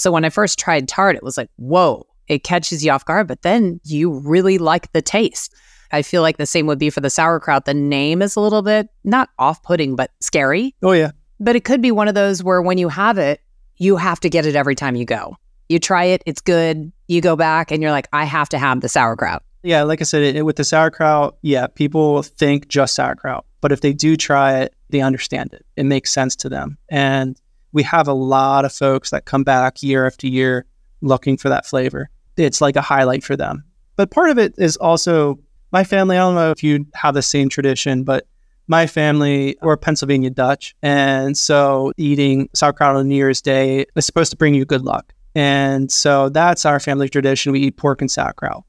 So 0.00 0.10
when 0.10 0.24
I 0.24 0.30
first 0.30 0.58
tried 0.58 0.88
tart, 0.88 1.14
it 1.14 1.22
was 1.22 1.36
like, 1.36 1.50
whoa, 1.56 2.06
it 2.26 2.42
catches 2.42 2.82
you 2.82 2.90
off 2.90 3.04
guard, 3.04 3.28
but 3.28 3.42
then 3.42 3.80
you 3.84 4.10
really 4.10 4.56
like 4.56 4.90
the 4.92 5.02
taste. 5.02 5.54
I 5.92 6.00
feel 6.00 6.22
like 6.22 6.38
the 6.38 6.46
same 6.46 6.66
would 6.68 6.78
be 6.78 6.88
for 6.88 7.00
the 7.00 7.10
sauerkraut. 7.10 7.66
The 7.66 7.74
name 7.74 8.22
is 8.22 8.34
a 8.34 8.40
little 8.40 8.62
bit 8.62 8.88
not 9.04 9.28
off 9.38 9.62
putting, 9.62 9.96
but 9.96 10.10
scary. 10.20 10.74
Oh, 10.82 10.92
yeah. 10.92 11.10
But 11.38 11.54
it 11.54 11.64
could 11.66 11.82
be 11.82 11.90
one 11.90 12.08
of 12.08 12.14
those 12.14 12.42
where 12.42 12.62
when 12.62 12.78
you 12.78 12.88
have 12.88 13.18
it, 13.18 13.42
you 13.76 13.96
have 13.96 14.20
to 14.20 14.30
get 14.30 14.46
it 14.46 14.56
every 14.56 14.74
time 14.74 14.96
you 14.96 15.04
go. 15.04 15.36
You 15.68 15.78
try 15.78 16.04
it, 16.04 16.22
it's 16.24 16.40
good. 16.40 16.90
You 17.08 17.20
go 17.20 17.36
back 17.36 17.70
and 17.70 17.82
you're 17.82 17.92
like, 17.92 18.08
I 18.10 18.24
have 18.24 18.48
to 18.50 18.58
have 18.58 18.80
the 18.80 18.88
sauerkraut. 18.88 19.42
Yeah, 19.62 19.82
like 19.82 20.00
I 20.00 20.04
said, 20.04 20.22
it, 20.22 20.46
with 20.46 20.56
the 20.56 20.64
sauerkraut, 20.64 21.36
yeah, 21.42 21.66
people 21.66 22.22
think 22.22 22.68
just 22.68 22.94
sauerkraut. 22.94 23.44
But 23.60 23.70
if 23.70 23.82
they 23.82 23.92
do 23.92 24.16
try 24.16 24.60
it, 24.60 24.74
they 24.88 25.02
understand 25.02 25.52
it. 25.52 25.66
It 25.76 25.84
makes 25.84 26.10
sense 26.10 26.36
to 26.36 26.48
them. 26.48 26.78
And 26.88 27.38
we 27.72 27.82
have 27.84 28.08
a 28.08 28.12
lot 28.12 28.64
of 28.64 28.72
folks 28.72 29.10
that 29.10 29.24
come 29.24 29.44
back 29.44 29.82
year 29.82 30.06
after 30.06 30.26
year 30.26 30.66
looking 31.00 31.36
for 31.36 31.48
that 31.48 31.66
flavor. 31.66 32.10
It's 32.36 32.60
like 32.60 32.76
a 32.76 32.80
highlight 32.80 33.22
for 33.22 33.36
them. 33.36 33.64
But 33.96 34.10
part 34.10 34.30
of 34.30 34.38
it 34.38 34.54
is 34.58 34.76
also 34.76 35.38
my 35.72 35.84
family. 35.84 36.16
I 36.16 36.20
don't 36.20 36.34
know 36.34 36.50
if 36.50 36.62
you 36.62 36.86
have 36.94 37.14
the 37.14 37.22
same 37.22 37.48
tradition, 37.48 38.02
but 38.02 38.26
my 38.66 38.86
family 38.86 39.56
were 39.62 39.76
Pennsylvania 39.76 40.30
Dutch. 40.30 40.74
And 40.82 41.36
so 41.36 41.92
eating 41.96 42.48
sauerkraut 42.54 42.96
on 42.96 43.08
New 43.08 43.16
Year's 43.16 43.42
Day 43.42 43.86
is 43.96 44.06
supposed 44.06 44.30
to 44.30 44.36
bring 44.36 44.54
you 44.54 44.64
good 44.64 44.82
luck. 44.82 45.12
And 45.34 45.90
so 45.90 46.28
that's 46.28 46.64
our 46.64 46.80
family 46.80 47.08
tradition. 47.08 47.52
We 47.52 47.60
eat 47.60 47.76
pork 47.76 48.00
and 48.00 48.10
sauerkraut. 48.10 48.64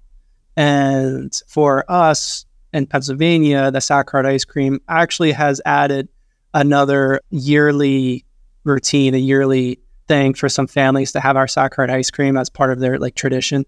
And 0.58 1.34
for 1.48 1.86
us 1.90 2.46
in 2.74 2.86
Pennsylvania, 2.88 3.72
the 3.72 3.80
sauerkraut 3.80 4.26
ice 4.26 4.46
cream 4.46 4.80
actually 4.88 5.32
has 5.32 5.62
added 5.66 6.08
another 6.54 7.22
yearly 7.30 8.26
routine, 8.64 9.14
a 9.14 9.18
yearly 9.18 9.80
thing 10.08 10.34
for 10.34 10.50
some 10.50 10.68
families 10.68 11.12
to 11.14 11.20
have 11.20 11.38
our 11.38 11.48
sauerkraut 11.48 11.90
ice 11.90 12.12
cream 12.12 12.38
as 12.38 12.50
part 12.50 12.72
of 12.72 12.80
their 12.80 13.00
like 13.00 13.16
tradition, 13.16 13.66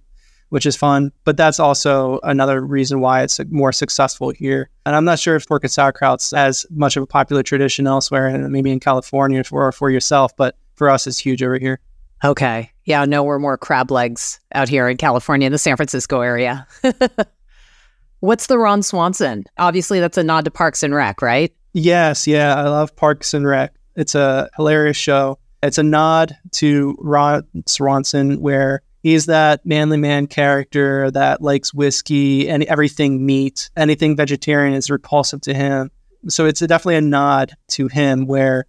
which 0.50 0.66
is 0.66 0.76
fun. 0.76 1.12
But 1.24 1.38
that's 1.38 1.60
also 1.60 2.20
another 2.24 2.62
reason 2.62 3.00
why 3.00 3.24
it's 3.24 3.40
more 3.50 3.72
successful 3.72 4.30
here. 4.30 4.70
And 4.86 4.96
I'm 4.96 5.06
not 5.06 5.20
sure 5.20 5.36
if 5.36 5.48
pork 5.48 5.64
and 5.64 5.72
sauerkraut's 5.72 6.34
as 6.34 6.66
much 6.70 6.98
of 6.98 7.04
a 7.04 7.08
popular 7.08 7.44
tradition 7.44 7.88
elsewhere, 7.88 8.28
and 8.28 8.52
maybe 8.52 8.72
in 8.72 8.80
California 8.80 9.44
for 9.44 9.72
for 9.72 9.90
yourself, 9.90 10.36
but 10.36 10.58
for 10.76 10.90
us, 10.90 11.08
it's 11.08 11.18
huge 11.18 11.44
over 11.44 11.58
here. 11.58 11.80
Okay. 12.24 12.72
Yeah, 12.86 13.06
no, 13.06 13.24
we're 13.24 13.40
more 13.40 13.58
crab 13.58 13.92
legs 13.92 14.40
out 14.54 14.70
here 14.70 14.88
in 14.88 14.98
California, 14.98 15.50
the 15.50 15.58
San 15.58 15.76
Francisco 15.76 16.22
area. 16.22 16.66
What's 18.20 18.48
the 18.48 18.58
Ron 18.58 18.82
Swanson? 18.82 19.44
Obviously, 19.58 20.00
that's 20.00 20.18
a 20.18 20.24
nod 20.24 20.46
to 20.46 20.52
Parks 20.52 20.84
and 20.84 20.96
Rec, 20.96 21.22
right? 21.22 21.54
Yes. 21.74 22.26
Yeah. 22.26 22.56
I 22.56 22.64
love 22.64 22.96
Parks 22.96 23.34
and 23.34 23.46
Rec. 23.46 23.74
It's 23.96 24.16
a 24.16 24.50
hilarious 24.56 24.98
show. 24.98 25.40
It's 25.62 25.78
a 25.78 25.84
nod 25.84 26.38
to 26.54 26.96
Ron 27.00 27.48
Swanson, 27.66 28.42
where 28.42 28.82
he's 29.02 29.28
that 29.28 29.66
manly 29.66 29.98
man 29.98 30.28
character 30.28 31.10
that 31.12 31.42
likes 31.42 31.74
whiskey 31.74 32.50
and 32.50 32.64
everything 32.64 33.26
meat. 33.26 33.70
Anything 33.78 34.16
vegetarian 34.16 34.74
is 34.74 34.90
repulsive 34.90 35.42
to 35.42 35.54
him. 35.54 35.92
So 36.28 36.46
it's 36.46 36.62
a, 36.62 36.68
definitely 36.68 36.96
a 36.98 37.02
nod 37.02 37.54
to 37.70 37.88
him 37.88 38.26
where 38.26 38.66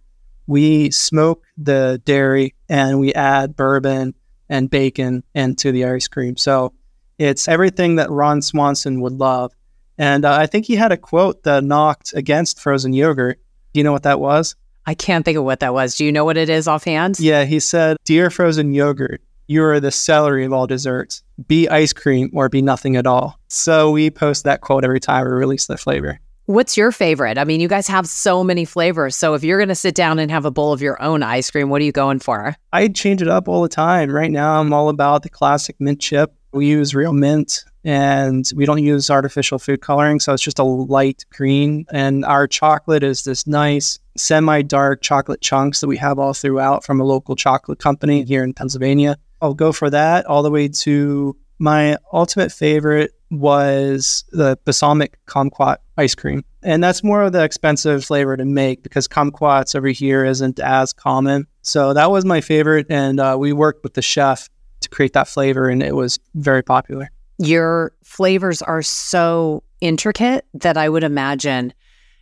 we 0.47 0.91
smoke 0.91 1.45
the 1.57 2.01
dairy 2.05 2.53
and 2.69 2.99
we 2.99 3.13
add 3.13 3.55
bourbon 3.55 4.13
and 4.49 4.69
bacon 4.69 5.23
into 5.33 5.71
the 5.71 5.85
ice 5.85 6.07
cream. 6.07 6.37
So 6.37 6.73
it's 7.17 7.47
everything 7.47 7.95
that 7.95 8.11
Ron 8.11 8.41
Swanson 8.41 9.01
would 9.01 9.13
love. 9.13 9.53
And 9.97 10.25
uh, 10.25 10.33
I 10.33 10.45
think 10.45 10.65
he 10.65 10.75
had 10.75 10.91
a 10.91 10.97
quote 10.97 11.43
that 11.43 11.63
knocked 11.63 12.13
against 12.13 12.59
frozen 12.59 12.93
yogurt. 12.93 13.39
Do 13.73 13.79
you 13.79 13.83
know 13.83 13.93
what 13.93 14.03
that 14.03 14.19
was? 14.19 14.55
I 14.85 14.93
can't 14.93 15.25
think 15.25 15.37
of 15.37 15.43
what 15.43 15.59
that 15.61 15.73
was. 15.73 15.95
Do 15.95 16.05
you 16.05 16.11
know 16.11 16.25
what 16.25 16.37
it 16.37 16.49
is 16.49 16.67
offhand? 16.67 17.19
Yeah, 17.19 17.45
he 17.45 17.59
said, 17.59 17.97
Dear 18.05 18.29
frozen 18.29 18.73
yogurt, 18.73 19.21
you 19.47 19.63
are 19.63 19.79
the 19.79 19.91
celery 19.91 20.45
of 20.45 20.53
all 20.53 20.67
desserts. 20.67 21.23
Be 21.47 21.67
ice 21.69 21.93
cream 21.93 22.29
or 22.33 22.49
be 22.49 22.61
nothing 22.61 22.95
at 22.95 23.07
all. 23.07 23.39
So 23.47 23.91
we 23.91 24.09
post 24.09 24.43
that 24.43 24.61
quote 24.61 24.83
every 24.83 24.99
time 24.99 25.25
we 25.25 25.31
release 25.31 25.67
the 25.67 25.77
flavor. 25.77 26.19
What's 26.47 26.77
your 26.77 26.91
favorite? 26.91 27.39
I 27.39 27.43
mean, 27.43 27.59
you 27.59 27.67
guys 27.67 27.87
have 27.87 28.05
so 28.05 28.43
many 28.43 28.65
flavors. 28.65 29.15
So 29.15 29.33
if 29.33 29.43
you're 29.43 29.57
going 29.57 29.69
to 29.69 29.75
sit 29.75 29.95
down 29.95 30.19
and 30.19 30.29
have 30.29 30.45
a 30.45 30.51
bowl 30.51 30.73
of 30.73 30.81
your 30.81 31.01
own 31.01 31.23
ice 31.23 31.49
cream, 31.49 31.69
what 31.69 31.81
are 31.81 31.85
you 31.85 31.91
going 31.91 32.19
for? 32.19 32.55
I 32.71 32.87
change 32.87 33.23
it 33.23 33.27
up 33.27 33.47
all 33.47 33.63
the 33.63 33.69
time. 33.69 34.11
Right 34.11 34.29
now, 34.29 34.59
I'm 34.59 34.71
all 34.71 34.89
about 34.89 35.23
the 35.23 35.29
classic 35.29 35.75
mint 35.79 35.99
chip. 35.99 36.35
We 36.53 36.67
use 36.67 36.93
real 36.93 37.13
mint 37.13 37.65
and 37.85 38.51
we 38.55 38.65
don't 38.65 38.83
use 38.83 39.09
artificial 39.11 39.59
food 39.59 39.79
coloring. 39.79 40.19
So 40.19 40.33
it's 40.33 40.43
just 40.43 40.59
a 40.59 40.63
light 40.63 41.23
green. 41.31 41.85
And 41.91 42.25
our 42.25 42.47
chocolate 42.47 43.03
is 43.03 43.23
this 43.23 43.45
nice 43.45 43.99
semi 44.17 44.63
dark 44.63 45.01
chocolate 45.01 45.41
chunks 45.41 45.79
that 45.81 45.87
we 45.87 45.97
have 45.97 46.17
all 46.17 46.33
throughout 46.33 46.83
from 46.83 46.99
a 46.99 47.05
local 47.05 47.35
chocolate 47.35 47.79
company 47.79 48.23
here 48.23 48.43
in 48.43 48.53
Pennsylvania. 48.53 49.17
I'll 49.41 49.53
go 49.53 49.71
for 49.71 49.89
that 49.91 50.25
all 50.25 50.41
the 50.41 50.51
way 50.51 50.67
to 50.67 51.37
my 51.59 51.97
ultimate 52.11 52.51
favorite 52.51 53.11
was 53.29 54.25
the 54.31 54.57
balsamic 54.65 55.17
kumquat 55.25 55.77
ice 55.97 56.15
cream. 56.15 56.43
And 56.63 56.83
that's 56.83 57.03
more 57.03 57.21
of 57.21 57.33
the 57.33 57.43
expensive 57.43 58.03
flavor 58.03 58.35
to 58.35 58.45
make 58.45 58.81
because 58.81 59.07
kumquats 59.07 59.75
over 59.75 59.89
here 59.89 60.25
isn't 60.25 60.59
as 60.59 60.91
common. 60.91 61.45
So 61.61 61.93
that 61.93 62.09
was 62.09 62.25
my 62.25 62.41
favorite. 62.41 62.87
And 62.89 63.19
uh, 63.19 63.37
we 63.39 63.53
worked 63.53 63.83
with 63.83 63.93
the 63.93 64.01
chef 64.01 64.49
to 64.81 64.89
create 64.89 65.13
that 65.13 65.27
flavor, 65.27 65.69
and 65.69 65.81
it 65.83 65.95
was 65.95 66.19
very 66.35 66.63
popular. 66.63 67.09
Your 67.37 67.91
flavors 68.03 68.61
are 68.61 68.81
so 68.81 69.63
intricate 69.81 70.45
that 70.53 70.77
I 70.77 70.89
would 70.89 71.03
imagine, 71.03 71.73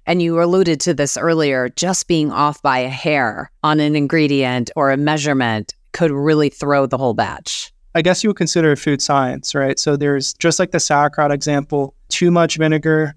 and 0.06 0.22
you 0.22 0.42
alluded 0.42 0.80
to 0.82 0.94
this 0.94 1.18
earlier, 1.18 1.70
just 1.70 2.08
being 2.08 2.32
off 2.32 2.62
by 2.62 2.80
a 2.80 2.90
hair 2.90 3.52
on 3.64 3.80
an 3.80 3.96
ingredient 3.96 4.72
or 4.76 4.92
a 4.92 4.98
measurement 4.98 5.74
could 5.92 6.12
really 6.12 6.50
throw 6.50 6.86
the 6.86 6.98
whole 6.98 7.14
batch. 7.14 7.72
I 7.96 8.02
guess 8.02 8.24
you 8.24 8.30
would 8.32 8.38
consider 8.38 8.76
food 8.76 9.02
science, 9.02 9.54
right? 9.54 9.78
So 9.78 9.96
there's 9.96 10.34
just 10.34 10.58
like 10.58 10.72
the 10.72 10.80
sauerkraut 10.80 11.32
example, 11.32 11.94
too 12.10 12.32
much 12.32 12.58
vinegar, 12.58 13.16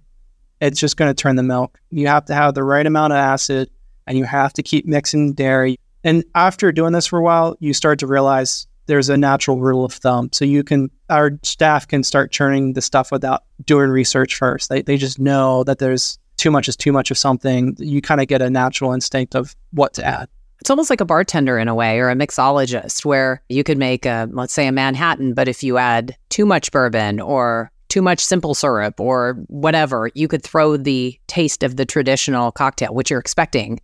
it's 0.61 0.81
just 0.81 0.97
going 0.97 1.15
to 1.15 1.15
turn 1.15 1.37
the 1.37 1.43
milk. 1.43 1.79
You 1.91 2.07
have 2.09 2.25
to 2.27 2.35
have 2.35 2.55
the 2.55 2.65
right 2.65 2.87
amount 2.87 3.13
of 3.13 3.19
acid 3.19 3.71
and 4.07 4.17
you 4.17 4.25
have 4.25 4.53
to 4.55 4.63
keep 4.63 4.87
mixing 4.87 5.33
dairy. 5.33 5.77
And 6.05 6.25
after 6.35 6.73
doing 6.73 6.93
this 6.93 7.07
for 7.07 7.19
a 7.19 7.23
while, 7.23 7.57
you 7.59 7.75
start 7.75 7.99
to 8.01 8.07
realize 8.07 8.67
there's 8.87 9.09
a 9.09 9.17
natural 9.17 9.59
rule 9.59 9.85
of 9.85 9.93
thumb. 9.93 10.31
So 10.33 10.45
you 10.45 10.65
can, 10.65 10.91
our 11.11 11.33
staff 11.43 11.87
can 11.87 12.03
start 12.03 12.33
churning 12.33 12.73
the 12.73 12.83
stuff 12.83 13.13
without 13.13 13.45
doing 13.65 13.91
research 13.91 14.35
first. 14.37 14.69
They, 14.69 14.83
they 14.83 14.97
just 14.97 15.19
know 15.19 15.65
that 15.65 15.79
there's 15.79 16.19
too 16.37 16.51
much 16.51 16.69
is 16.69 16.77
too 16.77 16.93
much 16.93 17.11
of 17.11 17.19
something. 17.19 17.77
You 17.79 18.01
kind 18.01 18.21
of 18.21 18.29
get 18.29 18.43
a 18.43 18.51
natural 18.51 18.93
instinct 18.93 19.35
of 19.35 19.57
what 19.73 19.95
to 19.95 20.05
add. 20.05 20.29
It's 20.61 20.71
almost 20.71 20.91
like 20.91 21.01
a 21.01 21.07
bartender 21.07 21.59
in 21.59 21.69
a 21.69 21.75
way, 21.75 21.99
or 21.99 22.09
a 22.09 22.15
mixologist, 22.15 23.05
where 23.05 23.43
you 23.49 23.63
could 23.63 23.79
make 23.79 24.07
a, 24.07 24.29
let's 24.33 24.55
say, 24.55 24.67
a 24.67 24.73
Manhattan, 24.73 25.35
but 25.35 25.49
if 25.49 25.63
you 25.63 25.77
add 25.77 26.17
too 26.31 26.47
much 26.47 26.73
bourbon 26.73 27.21
or 27.21 27.71
too 27.89 28.03
much 28.03 28.25
simple 28.25 28.55
syrup 28.55 28.99
or 28.99 29.35
whatever, 29.49 30.11
you 30.15 30.29
could 30.29 30.43
throw 30.43 30.77
the 30.77 31.19
taste 31.27 31.63
of 31.63 31.77
the 31.77 31.85
traditional 31.85 32.53
cocktail, 32.53 32.95
which 32.95 33.11
you're 33.11 33.21
expecting. 33.21 33.81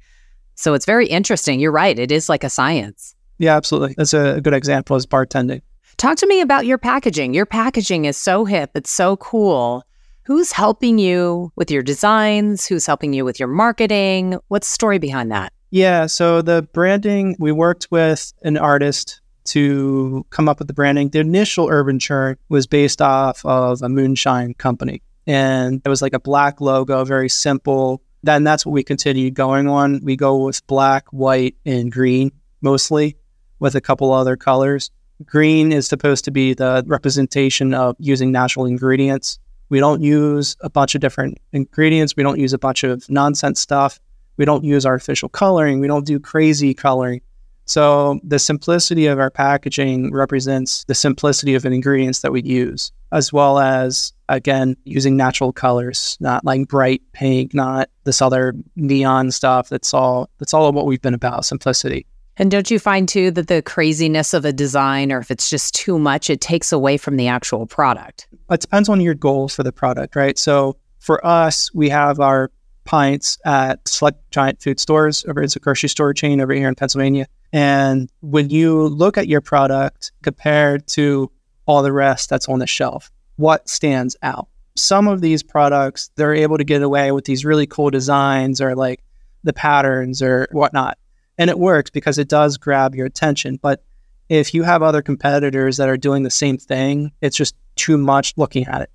So 0.55 0.75
it's 0.75 0.87
very 0.87 1.07
interesting. 1.07 1.61
You're 1.61 1.73
right. 1.73 1.99
It 1.99 2.11
is 2.11 2.29
like 2.29 2.43
a 2.43 2.51
science. 2.51 3.15
Yeah, 3.43 3.57
absolutely. 3.57 3.97
That's 3.97 4.15
a 4.15 4.41
good 4.41 4.55
example 4.55 4.95
is 4.95 5.05
bartending. 5.05 5.63
Talk 5.97 6.17
to 6.19 6.29
me 6.29 6.43
about 6.43 6.65
your 6.65 6.79
packaging. 6.79 7.35
Your 7.35 7.45
packaging 7.45 8.05
is 8.05 8.17
so 8.17 8.45
hip, 8.45 8.71
it's 8.77 8.89
so 8.89 9.17
cool. 9.17 9.83
Who's 10.23 10.53
helping 10.53 11.01
you 11.01 11.51
with 11.57 11.69
your 11.69 11.83
designs? 11.83 12.67
Who's 12.67 12.87
helping 12.87 13.13
you 13.13 13.25
with 13.25 13.41
your 13.41 13.49
marketing? 13.49 14.39
What's 14.47 14.69
the 14.69 14.75
story 14.75 14.99
behind 15.01 15.33
that? 15.33 15.53
Yeah, 15.71 16.07
so 16.07 16.41
the 16.41 16.63
branding, 16.73 17.35
we 17.41 17.51
worked 17.51 17.89
with 17.91 18.33
an 18.45 18.57
artist 18.57 19.21
to 19.47 20.25
come 20.31 20.49
up 20.49 20.61
with 20.61 20.69
the 20.69 20.75
branding. 20.75 21.09
The 21.09 21.19
initial 21.19 21.67
Urban 21.69 21.99
Churn 21.99 22.37
was 22.49 22.69
based 22.69 23.03
off 23.03 23.45
of 23.45 23.83
a 23.83 23.89
moonshine 23.89 24.55
company. 24.55 25.03
And 25.27 25.83
it 25.85 25.89
was 25.89 26.01
like 26.01 26.15
a 26.15 26.21
black 26.21 26.61
logo, 26.61 27.05
very 27.05 27.29
simple. 27.29 28.05
Then 28.23 28.45
that's 28.45 28.65
what 28.65 28.71
we 28.71 28.85
continued 28.85 29.35
going 29.35 29.69
on. 29.69 30.01
We 30.05 30.15
go 30.15 30.45
with 30.45 30.65
black, 30.69 31.09
white, 31.09 31.57
and 31.67 31.91
green 31.91 32.31
mostly, 32.61 33.17
with 33.63 33.77
a 33.77 33.81
couple 33.81 34.13
other 34.13 34.37
colors. 34.37 34.91
Green 35.25 35.71
is 35.71 35.87
supposed 35.87 36.25
to 36.25 36.33
be 36.33 36.53
the 36.53 36.83
representation 36.87 37.73
of 37.73 37.95
using 38.01 38.33
natural 38.33 38.67
ingredients. 38.67 39.39
We 39.69 39.79
don't 39.79 40.03
use 40.03 40.57
a 40.63 40.69
bunch 40.69 40.97
of 40.97 41.01
different 41.01 41.39
ingredients. 41.53 42.17
We 42.17 42.25
don't 42.25 42.41
use 42.41 42.53
a 42.53 42.59
bunch 42.59 42.83
of 42.83 43.09
nonsense 43.09 43.61
stuff. 43.61 44.01
We 44.37 44.45
don't 44.45 44.65
use 44.65 44.85
artificial 44.85 45.29
coloring. 45.29 45.79
We 45.79 45.87
don't 45.87 46.05
do 46.05 46.19
crazy 46.19 46.75
coloring. 46.75 47.21
So 47.65 48.19
the 48.25 48.41
simplicity 48.41 49.07
of 49.07 49.21
our 49.21 49.31
packaging 49.31 50.13
represents 50.13 50.85
the 50.89 50.97
simplicity 50.97 51.55
of 51.55 51.63
the 51.63 51.71
ingredients 51.71 52.21
that 52.23 52.33
we 52.33 52.43
use, 52.43 52.91
as 53.13 53.33
well 53.33 53.61
as 53.61 54.13
again 54.29 54.77
using 54.85 55.17
natural 55.17 55.53
colors, 55.53 56.17
not 56.19 56.45
like 56.45 56.67
bright 56.67 57.03
pink, 57.13 57.55
not 57.55 57.89
this 58.03 58.21
other 58.21 58.55
neon 58.75 59.31
stuff. 59.31 59.69
That's 59.69 59.95
all. 59.95 60.29
That's 60.39 60.53
all 60.53 60.67
of 60.67 60.75
what 60.75 60.87
we've 60.87 61.01
been 61.01 61.15
about 61.15 61.45
simplicity. 61.45 62.07
And 62.39 62.51
don't 62.51 62.71
you 62.71 62.79
find 62.79 63.09
too 63.09 63.31
that 63.33 63.49
the 63.49 63.63
craziness 63.63 64.33
of 64.33 64.45
a 64.45 64.53
design, 64.53 65.13
or 65.13 65.19
if 65.19 65.31
it's 65.31 65.51
just 65.51 65.75
too 65.75 65.99
much, 65.99 66.31
it 66.31 66.41
takes 66.41 66.73
away 66.73 66.97
from 66.97 67.17
the 67.17 67.29
actual 67.29 67.67
product? 67.67 68.27
It 68.51 68.61
depends 68.61 68.89
on 68.89 69.01
your 69.01 69.15
goals 69.15 69.55
for 69.55 69.63
the 69.63 69.73
product, 69.73 70.17
right? 70.17 70.39
So 70.39 70.77
for 70.99 71.25
us, 71.27 71.73
we 71.75 71.89
have 71.91 72.21
our 72.21 72.51
pints 72.85 73.39
at 73.45 73.87
select 73.87 74.19
giant 74.31 74.61
food 74.61 74.81
stores 74.81 75.25
over 75.29 75.43
it's 75.43 75.57
a 75.57 75.61
grocery 75.61 75.89
store 75.89 76.13
chain 76.13 76.41
over 76.41 76.53
here 76.53 76.69
in 76.69 76.75
Pennsylvania. 76.75 77.27
And 77.53 78.11
when 78.21 78.51
you 78.51 78.89
look 78.89 79.19
at 79.19 79.29
your 79.29 79.41
product 79.41 80.13
compared 80.23 80.87
to 80.89 81.31
all 81.67 81.83
the 81.83 81.93
rest 81.93 82.31
that's 82.31 82.49
on 82.49 82.59
the 82.59 82.67
shelf, 82.67 83.11
what 83.37 83.69
stands 83.69 84.17
out? 84.23 84.49
Some 84.75 85.07
of 85.07 85.21
these 85.21 85.43
products, 85.43 86.11
they're 86.17 86.35
able 86.35 86.57
to 86.57 86.65
get 86.65 86.83
away 86.83 87.13
with 87.13 87.27
these 87.27 87.45
really 87.45 87.67
cool 87.67 87.91
designs 87.91 88.61
or 88.61 88.75
like 88.75 89.03
the 89.45 89.53
patterns 89.53 90.23
or 90.23 90.49
whatnot. 90.53 90.97
And 91.43 91.51
it 91.51 91.59
works 91.59 91.91
because 91.91 92.19
it 92.19 92.29
does 92.29 92.57
grab 92.57 92.95
your 92.95 93.05
attention. 93.05 93.59
But 93.61 93.83
if 94.29 94.55
you 94.55 94.63
have 94.63 94.81
other 94.81 95.03
competitors 95.03 95.77
that 95.77 95.89
are 95.89 95.97
doing 95.97 96.23
the 96.23 96.31
same 96.31 96.57
thing, 96.57 97.11
it's 97.21 97.37
just 97.37 97.57
too 97.75 97.99
much 97.99 98.33
looking 98.37 98.65
at 98.69 98.83
it. 98.83 98.91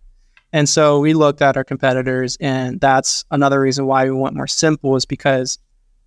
And 0.54 0.70
so 0.70 1.02
we 1.02 1.14
looked 1.14 1.42
at 1.42 1.58
our 1.58 1.66
competitors, 1.66 2.38
and 2.40 2.80
that's 2.80 3.26
another 3.32 3.60
reason 3.60 3.86
why 3.86 4.06
we 4.06 4.12
want 4.12 4.38
more 4.38 4.48
simple 4.48 4.96
is 4.96 5.04
because 5.04 5.60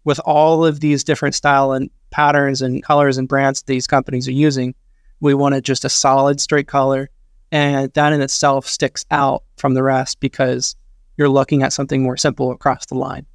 with 0.05 0.19
all 0.21 0.65
of 0.65 0.81
these 0.81 1.05
different 1.05 1.35
style 1.35 1.73
and 1.73 1.91
patterns 2.09 2.63
and 2.63 2.83
colors 2.83 3.19
and 3.19 3.29
brands 3.29 3.61
these 3.65 3.87
companies 3.87 4.27
are 4.27 4.33
using, 4.33 4.75
we 5.21 5.35
wanted 5.35 5.63
just 5.63 5.85
a 5.85 5.91
solid 5.91 6.41
straight 6.41 6.69
color. 6.69 7.11
And 7.53 7.93
that 7.93 8.15
in 8.15 8.23
itself 8.23 8.67
sticks 8.67 9.05
out 9.11 9.45
from 9.59 9.75
the 9.75 9.83
rest 9.83 10.21
because 10.21 10.75
you're 11.19 11.29
looking 11.29 11.63
at 11.63 11.75
something 11.75 12.03
more 12.03 12.17
simple 12.17 12.51
across 12.51 12.87
the 12.87 12.95
line. 12.95 13.27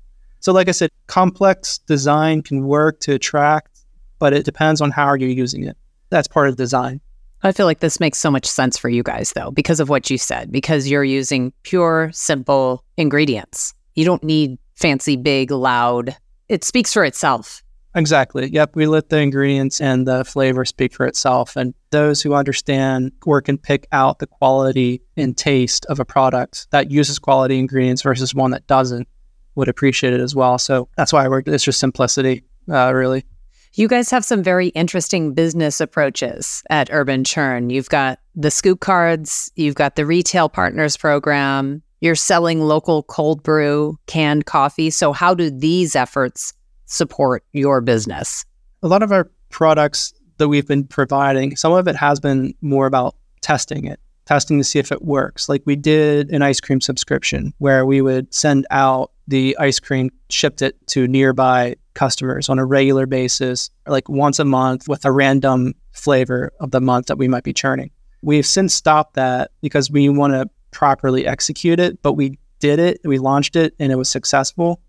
So, 0.46 0.54
like 0.54 0.70
I 0.70 0.74
said, 0.74 0.92
complex 1.08 1.80
design 1.88 2.44
can 2.44 2.68
work 2.68 3.00
to 3.00 3.14
attract, 3.16 3.80
but 4.20 4.32
it 4.32 4.46
depends 4.46 4.80
on 4.80 4.92
how 4.92 5.16
you're 5.16 5.28
using 5.28 5.64
it. 5.64 5.75
That's 6.12 6.28
part 6.28 6.50
of 6.50 6.56
design. 6.56 7.02
I 7.42 7.52
feel 7.52 7.66
like 7.66 7.80
this 7.80 8.00
makes 8.00 8.20
so 8.20 8.30
much 8.30 8.46
sense 8.46 8.78
for 8.78 8.88
you 8.88 9.02
guys, 9.02 9.34
though, 9.34 9.50
because 9.50 9.80
of 9.80 9.90
what 9.90 10.08
you 10.12 10.20
said, 10.20 10.52
because 10.52 10.88
you're 10.88 11.04
using 11.04 11.52
pure, 11.64 12.12
simple 12.14 12.84
ingredients. 12.96 13.74
You 13.96 14.06
don't 14.06 14.24
need 14.24 14.60
fancy, 14.75 15.16
big, 15.16 15.50
loud. 15.50 16.16
It 16.48 16.64
speaks 16.64 16.94
for 16.94 17.04
itself. 17.04 17.64
Exactly. 17.96 18.48
Yep. 18.52 18.75
We 18.75 18.86
let 18.86 19.10
the 19.10 19.18
ingredients 19.18 19.82
and 19.82 20.08
the 20.08 20.24
flavor 20.24 20.64
speak 20.64 20.94
for 20.94 21.08
itself. 21.08 21.56
And 21.56 21.74
those 21.90 22.22
who 22.22 22.36
understand 22.36 23.14
or 23.25 23.42
can 23.42 23.58
pick 23.58 23.88
out 23.92 24.20
the 24.20 24.28
quality 24.28 25.02
and 25.18 25.36
taste 25.36 25.88
of 25.88 26.00
a 26.00 26.06
product 26.06 26.68
that 26.70 26.92
uses 26.92 27.18
quality 27.18 27.58
ingredients 27.58 28.04
versus 28.04 28.36
one 28.36 28.52
that 28.52 28.68
doesn't 28.68 29.08
would 29.56 29.68
appreciate 29.68 30.14
it 30.14 30.20
as 30.20 30.36
well. 30.36 30.58
So 30.58 30.90
that's 30.98 31.14
why 31.14 31.28
we're, 31.28 31.44
it's 31.46 31.64
just 31.64 31.80
simplicity, 31.80 32.44
uh, 32.70 32.94
really. 32.94 33.26
You 33.74 33.90
guys 33.90 34.10
have 34.10 34.24
some 34.24 34.42
very 34.42 34.68
interesting 34.70 35.34
business 35.34 35.82
approaches 35.82 36.64
at 36.70 36.90
Urban 36.92 37.26
Churn. 37.26 37.70
You've 37.70 37.90
got 37.90 38.20
the 38.34 38.50
scoop 38.50 38.80
cards, 38.80 39.52
you've 39.56 39.76
got 39.76 39.98
the 39.98 40.06
retail 40.06 40.48
partners 40.48 40.96
program, 40.96 41.84
you're 42.00 42.16
selling 42.16 42.62
local 42.62 43.04
cold 43.04 43.44
brew, 43.44 43.98
canned 44.08 44.46
coffee. 44.46 44.90
So, 44.90 45.12
how 45.12 45.34
do 45.34 45.50
these 45.50 45.96
efforts 45.96 46.54
support 46.86 47.44
your 47.52 47.82
business? 47.82 48.46
A 48.82 48.88
lot 48.88 49.04
of 49.04 49.12
our 49.12 49.30
products 49.50 50.14
that 50.38 50.48
we've 50.48 50.68
been 50.68 50.86
providing, 50.86 51.56
some 51.56 51.74
of 51.74 51.88
it 51.88 51.96
has 51.96 52.20
been 52.20 52.54
more 52.62 52.86
about 52.86 53.16
testing 53.42 53.86
it, 53.86 54.00
testing 54.25 54.58
to 54.58 54.63
see 54.63 54.79
if 54.79 54.91
it 54.91 55.03
works. 55.03 55.48
Like 55.48 55.62
we 55.65 55.75
did 55.75 56.32
an 56.32 56.41
ice 56.41 56.60
cream 56.60 56.82
subscription 56.82 57.53
where 57.60 57.86
we 57.86 58.01
would 58.01 58.34
send 58.34 58.65
out 58.72 59.12
the 59.27 59.55
ice 59.60 59.79
cream, 59.79 60.10
shipped 60.29 60.62
it 60.62 60.75
to 60.88 61.08
nearby 61.08 61.75
customers 61.94 62.50
on 62.50 62.60
a 62.60 62.65
regular 62.65 63.05
basis, 63.05 63.70
like 63.88 64.08
once 64.10 64.39
a 64.39 64.46
month 64.46 64.88
with 64.88 65.05
a 65.05 65.12
random 65.12 65.74
flavor 65.94 66.51
of 66.60 66.72
the 66.72 66.82
month 66.82 67.08
that 67.08 67.17
we 67.17 67.27
might 67.27 67.44
be 67.44 67.53
churning. 67.53 67.91
We've 68.22 68.46
since 68.46 68.74
stopped 68.74 69.15
that 69.15 69.51
because 69.62 69.89
we 69.89 70.10
want 70.10 70.34
to 70.34 70.50
properly 70.72 71.25
execute 71.25 71.79
it, 71.79 72.01
but 72.01 72.13
we 72.13 72.38
did 72.60 72.79
it, 72.79 73.00
we 73.03 73.17
launched 73.17 73.55
it, 73.55 73.74
and 73.79 73.91
it 73.91 73.96
was 73.96 74.10
successful. 74.10 74.82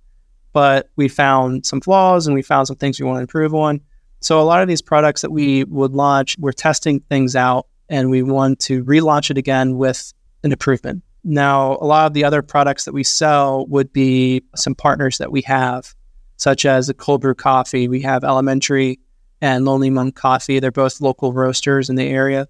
But 0.53 0.89
we 0.97 1.09
found 1.09 1.67
some 1.67 1.81
flaws 1.81 2.27
and 2.27 2.35
we 2.35 2.43
found 2.43 2.67
some 2.67 2.77
things 2.77 2.99
we 2.99 3.07
want 3.07 3.19
to 3.19 3.21
improve 3.21 3.55
on. 3.55 3.81
So 4.21 4.41
a 4.41 4.43
lot 4.43 4.63
of 4.63 4.69
these 4.69 4.81
products 4.81 5.21
that 5.21 5.31
we 5.31 5.65
would 5.65 5.93
launch, 5.93 6.37
we're 6.39 6.53
testing 6.53 7.01
things 7.01 7.37
out 7.37 7.67
and 7.89 8.11
we 8.11 8.23
want 8.23 8.59
to 8.61 8.85
relaunch 8.85 9.31
it 9.31 9.39
again 9.39 9.77
with 9.77 10.13
an 10.43 10.53
improvement. 10.53 11.03
Now, 11.25 11.73
a 11.81 11.87
lot 11.87 12.07
of 12.07 12.15
the 12.15 12.25
other 12.25 12.43
products 12.43 12.85
that 12.85 12.95
we 12.95 13.03
sell 13.03 13.67
would 13.67 13.93
be 13.93 14.45
some 14.55 14.75
partners 14.75 15.19
that 15.19 15.33
we 15.33 15.43
have, 15.43 15.95
such 16.37 16.65
as 16.65 16.87
the 16.87 16.95
cold 16.95 17.21
brew 17.21 17.35
coffee. 17.35 17.89
We 17.89 18.01
have 18.03 18.23
Elementary 18.23 19.01
and 19.41 19.65
Lonely 19.65 19.91
Monk 19.91 20.15
Coffee. 20.15 20.61
They're 20.61 20.71
both 20.71 21.01
local 21.01 21.33
roasters 21.33 21.91
in 21.91 21.97
the 21.97 22.07
area. 22.07 22.47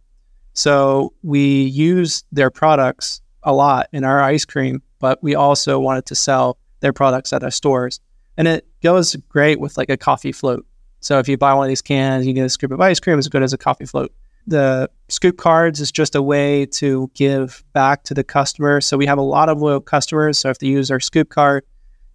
So 0.52 1.14
we 1.22 1.64
use 1.64 2.24
their 2.32 2.50
products 2.50 3.20
a 3.42 3.52
lot 3.52 3.88
in 3.92 4.04
our 4.04 4.22
ice 4.22 4.44
cream, 4.44 4.82
but 4.98 5.22
we 5.22 5.34
also 5.34 5.78
wanted 5.78 6.06
to 6.06 6.14
sell 6.14 6.58
their 6.80 6.92
products 6.92 7.32
at 7.32 7.42
our 7.42 7.50
stores. 7.50 8.00
And 8.36 8.46
it 8.46 8.66
goes 8.82 9.16
great 9.28 9.60
with 9.60 9.78
like 9.78 9.88
a 9.88 9.96
coffee 9.96 10.32
float. 10.32 10.66
So 11.00 11.18
if 11.18 11.28
you 11.28 11.38
buy 11.38 11.54
one 11.54 11.66
of 11.66 11.68
these 11.68 11.82
cans, 11.82 12.26
you 12.26 12.32
get 12.32 12.44
a 12.44 12.50
scoop 12.50 12.72
of 12.72 12.80
ice 12.80 13.00
cream 13.00 13.18
as 13.18 13.28
good 13.28 13.42
as 13.42 13.52
a 13.52 13.58
coffee 13.58 13.86
float. 13.86 14.12
The 14.46 14.90
scoop 15.08 15.38
cards 15.38 15.80
is 15.80 15.90
just 15.90 16.14
a 16.14 16.22
way 16.22 16.66
to 16.66 17.10
give 17.14 17.64
back 17.72 18.04
to 18.04 18.14
the 18.14 18.24
customer. 18.24 18.80
So 18.80 18.96
we 18.96 19.06
have 19.06 19.18
a 19.18 19.22
lot 19.22 19.48
of 19.48 19.60
loyal 19.60 19.80
customers. 19.80 20.38
So 20.38 20.50
if 20.50 20.58
they 20.58 20.68
use 20.68 20.90
our 20.90 21.00
scoop 21.00 21.30
card, 21.30 21.64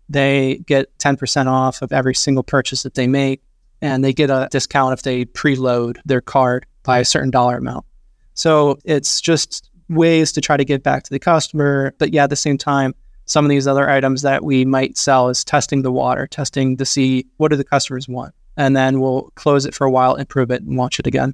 they 0.10 0.62
get 0.66 0.98
10% 0.98 1.48
off 1.48 1.82
of 1.82 1.92
every 1.92 2.16
single 2.16 2.44
purchase 2.44 2.84
that 2.84 2.96
they 2.96 3.08
make. 3.08 3.42
And 3.82 4.04
they 4.04 4.14
get 4.14 4.30
a 4.30 4.48
discount 4.52 4.94
if 4.94 5.02
they 5.02 5.26
preload 5.26 5.98
their 6.06 6.22
card 6.22 6.66
by 6.84 7.00
a 7.00 7.06
certain 7.06 7.32
dollar 7.32 7.58
amount. 7.58 7.86
So 8.34 8.78
it's 8.86 9.20
just 9.20 9.70
ways 9.90 10.32
to 10.34 10.42
try 10.42 10.56
to 10.58 10.66
give 10.66 10.84
back 10.84 11.04
to 11.04 11.10
the 11.10 11.20
customer. 11.20 11.94
But 11.98 12.14
yeah, 12.14 12.26
at 12.26 12.30
the 12.30 12.36
same 12.36 12.58
time, 12.58 12.94
some 13.26 13.46
of 13.46 13.50
these 13.50 13.68
other 13.68 13.90
items 13.90 14.22
that 14.22 14.44
we 14.44 14.66
might 14.66 14.98
sell 14.98 15.30
is 15.30 15.44
testing 15.44 15.82
the 15.82 15.92
water, 15.92 16.28
testing 16.28 16.78
to 16.78 16.86
see 16.86 17.26
what 17.38 17.50
do 17.50 17.56
the 17.56 17.64
customers 17.64 18.08
want. 18.08 18.34
And 18.58 18.76
then 18.76 19.00
we'll 19.00 19.32
close 19.36 19.66
it 19.66 19.74
for 19.74 19.86
a 19.86 19.92
while, 19.92 20.16
improve 20.16 20.52
it, 20.52 20.62
and 20.62 20.78
launch 20.78 21.00
it 21.00 21.08
again. 21.08 21.34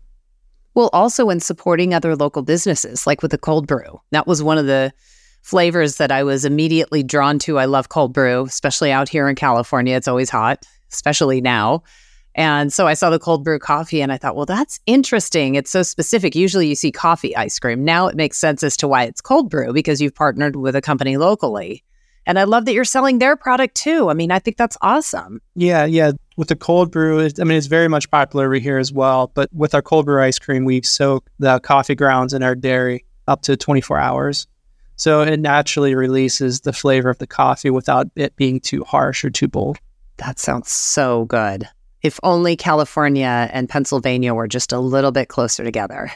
Well, 0.78 0.92
also 0.94 1.32
in 1.32 1.40
supporting 1.40 1.96
other 1.96 2.16
local 2.16 2.44
businesses, 2.44 3.08
like 3.08 3.24
with 3.24 3.32
the 3.32 3.40
cold 3.40 3.66
brew. 3.66 4.00
That 4.12 4.28
was 4.28 4.44
one 4.44 4.60
of 4.60 4.68
the 4.68 4.94
flavors 5.42 5.98
that 5.98 6.12
I 6.12 6.22
was 6.22 6.46
immediately 6.46 7.02
drawn 7.02 7.40
to. 7.40 7.58
I 7.58 7.66
love 7.66 7.90
cold 7.90 8.14
brew, 8.14 8.46
especially 8.46 8.92
out 8.92 9.10
here 9.10 9.28
in 9.28 9.34
California. 9.34 9.96
It's 9.96 10.08
always 10.08 10.30
hot, 10.30 10.68
especially 10.94 11.42
now. 11.42 11.82
And 12.36 12.72
so 12.72 12.86
I 12.86 12.94
saw 12.94 13.10
the 13.10 13.18
cold 13.18 13.44
brew 13.44 13.58
coffee 13.58 14.04
and 14.04 14.12
I 14.12 14.18
thought, 14.18 14.36
well, 14.36 14.46
that's 14.46 14.80
interesting. 14.86 15.56
It's 15.56 15.72
so 15.72 15.82
specific. 15.82 16.36
Usually 16.36 16.68
you 16.68 16.76
see 16.76 16.92
coffee 16.92 17.36
ice 17.36 17.58
cream. 17.58 17.84
Now 17.84 18.06
it 18.06 18.16
makes 18.16 18.38
sense 18.38 18.62
as 18.62 18.78
to 18.78 18.88
why 18.88 19.06
it's 19.06 19.20
cold 19.20 19.50
brew 19.50 19.74
because 19.74 20.00
you've 20.00 20.14
partnered 20.14 20.58
with 20.58 20.76
a 20.76 20.82
company 20.82 21.18
locally. 21.18 21.84
And 22.28 22.38
I 22.38 22.44
love 22.44 22.66
that 22.66 22.74
you're 22.74 22.86
selling 22.86 23.18
their 23.18 23.36
product 23.36 23.74
too. 23.74 24.12
I 24.12 24.14
mean, 24.14 24.32
I 24.32 24.38
think 24.38 24.58
that's 24.58 24.78
awesome. 24.84 25.42
Yeah, 25.56 25.86
yeah. 25.86 26.12
With 26.38 26.50
the 26.50 26.56
cold 26.56 26.92
brew, 26.92 27.20
I 27.20 27.44
mean, 27.44 27.58
it's 27.58 27.68
very 27.68 27.88
much 27.88 28.10
popular 28.12 28.46
over 28.46 28.56
here 28.56 28.78
as 28.78 28.94
well. 28.94 29.32
But 29.34 29.50
with 29.52 29.74
our 29.74 29.82
cold 29.82 30.06
brew 30.06 30.22
ice 30.22 30.40
cream, 30.40 30.66
we 30.66 30.84
soak 30.84 31.30
the 31.40 31.60
coffee 31.60 31.96
grounds 31.96 32.34
in 32.34 32.44
our 32.44 32.56
dairy 32.56 33.06
up 33.28 33.42
to 33.42 33.58
24 33.58 33.98
hours. 33.98 34.48
So 34.98 35.22
it 35.22 35.40
naturally 35.40 35.96
releases 35.96 36.62
the 36.62 36.74
flavor 36.74 37.10
of 37.10 37.18
the 37.18 37.28
coffee 37.28 37.70
without 37.70 38.08
it 38.16 38.36
being 38.36 38.60
too 38.60 38.84
harsh 38.84 39.26
or 39.26 39.30
too 39.30 39.48
bold. 39.48 39.78
That 40.18 40.40
sounds 40.40 40.72
so 40.72 41.26
good. 41.26 41.68
If 42.02 42.20
only 42.24 42.56
California 42.56 43.50
and 43.52 43.68
Pennsylvania 43.68 44.34
were 44.34 44.48
just 44.48 44.72
a 44.72 44.80
little 44.80 45.12
bit 45.12 45.30
closer 45.30 45.64
together. 45.64 46.12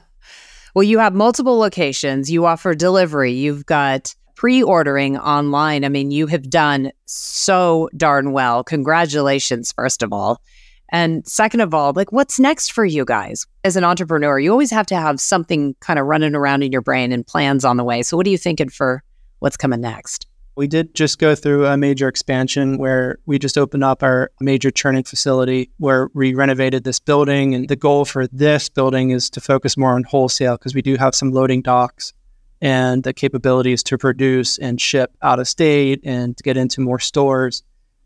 well, 0.74 0.82
you 0.82 0.98
have 0.98 1.14
multiple 1.14 1.58
locations, 1.58 2.30
you 2.30 2.46
offer 2.46 2.74
delivery, 2.74 3.32
you've 3.32 3.66
got 3.66 4.14
pre 4.40 4.62
ordering 4.62 5.18
online. 5.18 5.84
I 5.84 5.90
mean, 5.90 6.10
you 6.10 6.26
have 6.26 6.48
done 6.48 6.92
so 7.04 7.90
darn 7.94 8.32
well. 8.32 8.64
Congratulations, 8.64 9.70
first 9.70 10.02
of 10.02 10.14
all. 10.14 10.40
And 10.88 11.28
second 11.28 11.60
of 11.60 11.74
all, 11.74 11.92
like 11.94 12.10
what's 12.10 12.40
next 12.40 12.72
for 12.72 12.86
you 12.86 13.04
guys? 13.04 13.44
As 13.64 13.76
an 13.76 13.84
entrepreneur, 13.84 14.38
you 14.38 14.50
always 14.50 14.70
have 14.70 14.86
to 14.86 14.96
have 14.96 15.20
something 15.20 15.76
kind 15.80 15.98
of 15.98 16.06
running 16.06 16.34
around 16.34 16.62
in 16.62 16.72
your 16.72 16.80
brain 16.80 17.12
and 17.12 17.26
plans 17.26 17.66
on 17.66 17.76
the 17.76 17.84
way. 17.84 18.02
So, 18.02 18.16
what 18.16 18.26
are 18.26 18.30
you 18.30 18.38
thinking 18.38 18.70
for 18.70 19.02
what's 19.40 19.58
coming 19.58 19.82
next? 19.82 20.26
We 20.56 20.66
did 20.66 20.94
just 20.94 21.18
go 21.18 21.34
through 21.34 21.66
a 21.66 21.76
major 21.76 22.08
expansion 22.08 22.78
where 22.78 23.18
we 23.26 23.38
just 23.38 23.58
opened 23.58 23.84
up 23.84 24.02
our 24.02 24.30
major 24.40 24.70
churning 24.70 25.04
facility 25.04 25.70
where 25.76 26.08
we 26.14 26.32
renovated 26.32 26.84
this 26.84 26.98
building. 26.98 27.54
And 27.54 27.68
the 27.68 27.76
goal 27.76 28.06
for 28.06 28.26
this 28.28 28.70
building 28.70 29.10
is 29.10 29.28
to 29.30 29.40
focus 29.42 29.76
more 29.76 29.92
on 29.92 30.04
wholesale 30.04 30.56
because 30.56 30.74
we 30.74 30.80
do 30.80 30.96
have 30.96 31.14
some 31.14 31.30
loading 31.30 31.60
docks 31.60 32.14
and 32.60 33.02
the 33.02 33.12
capabilities 33.12 33.82
to 33.84 33.98
produce 33.98 34.58
and 34.58 34.80
ship 34.80 35.16
out 35.22 35.40
of 35.40 35.48
state 35.48 36.00
and 36.04 36.36
get 36.42 36.56
into 36.56 36.80
more 36.80 36.98
stores. 36.98 37.62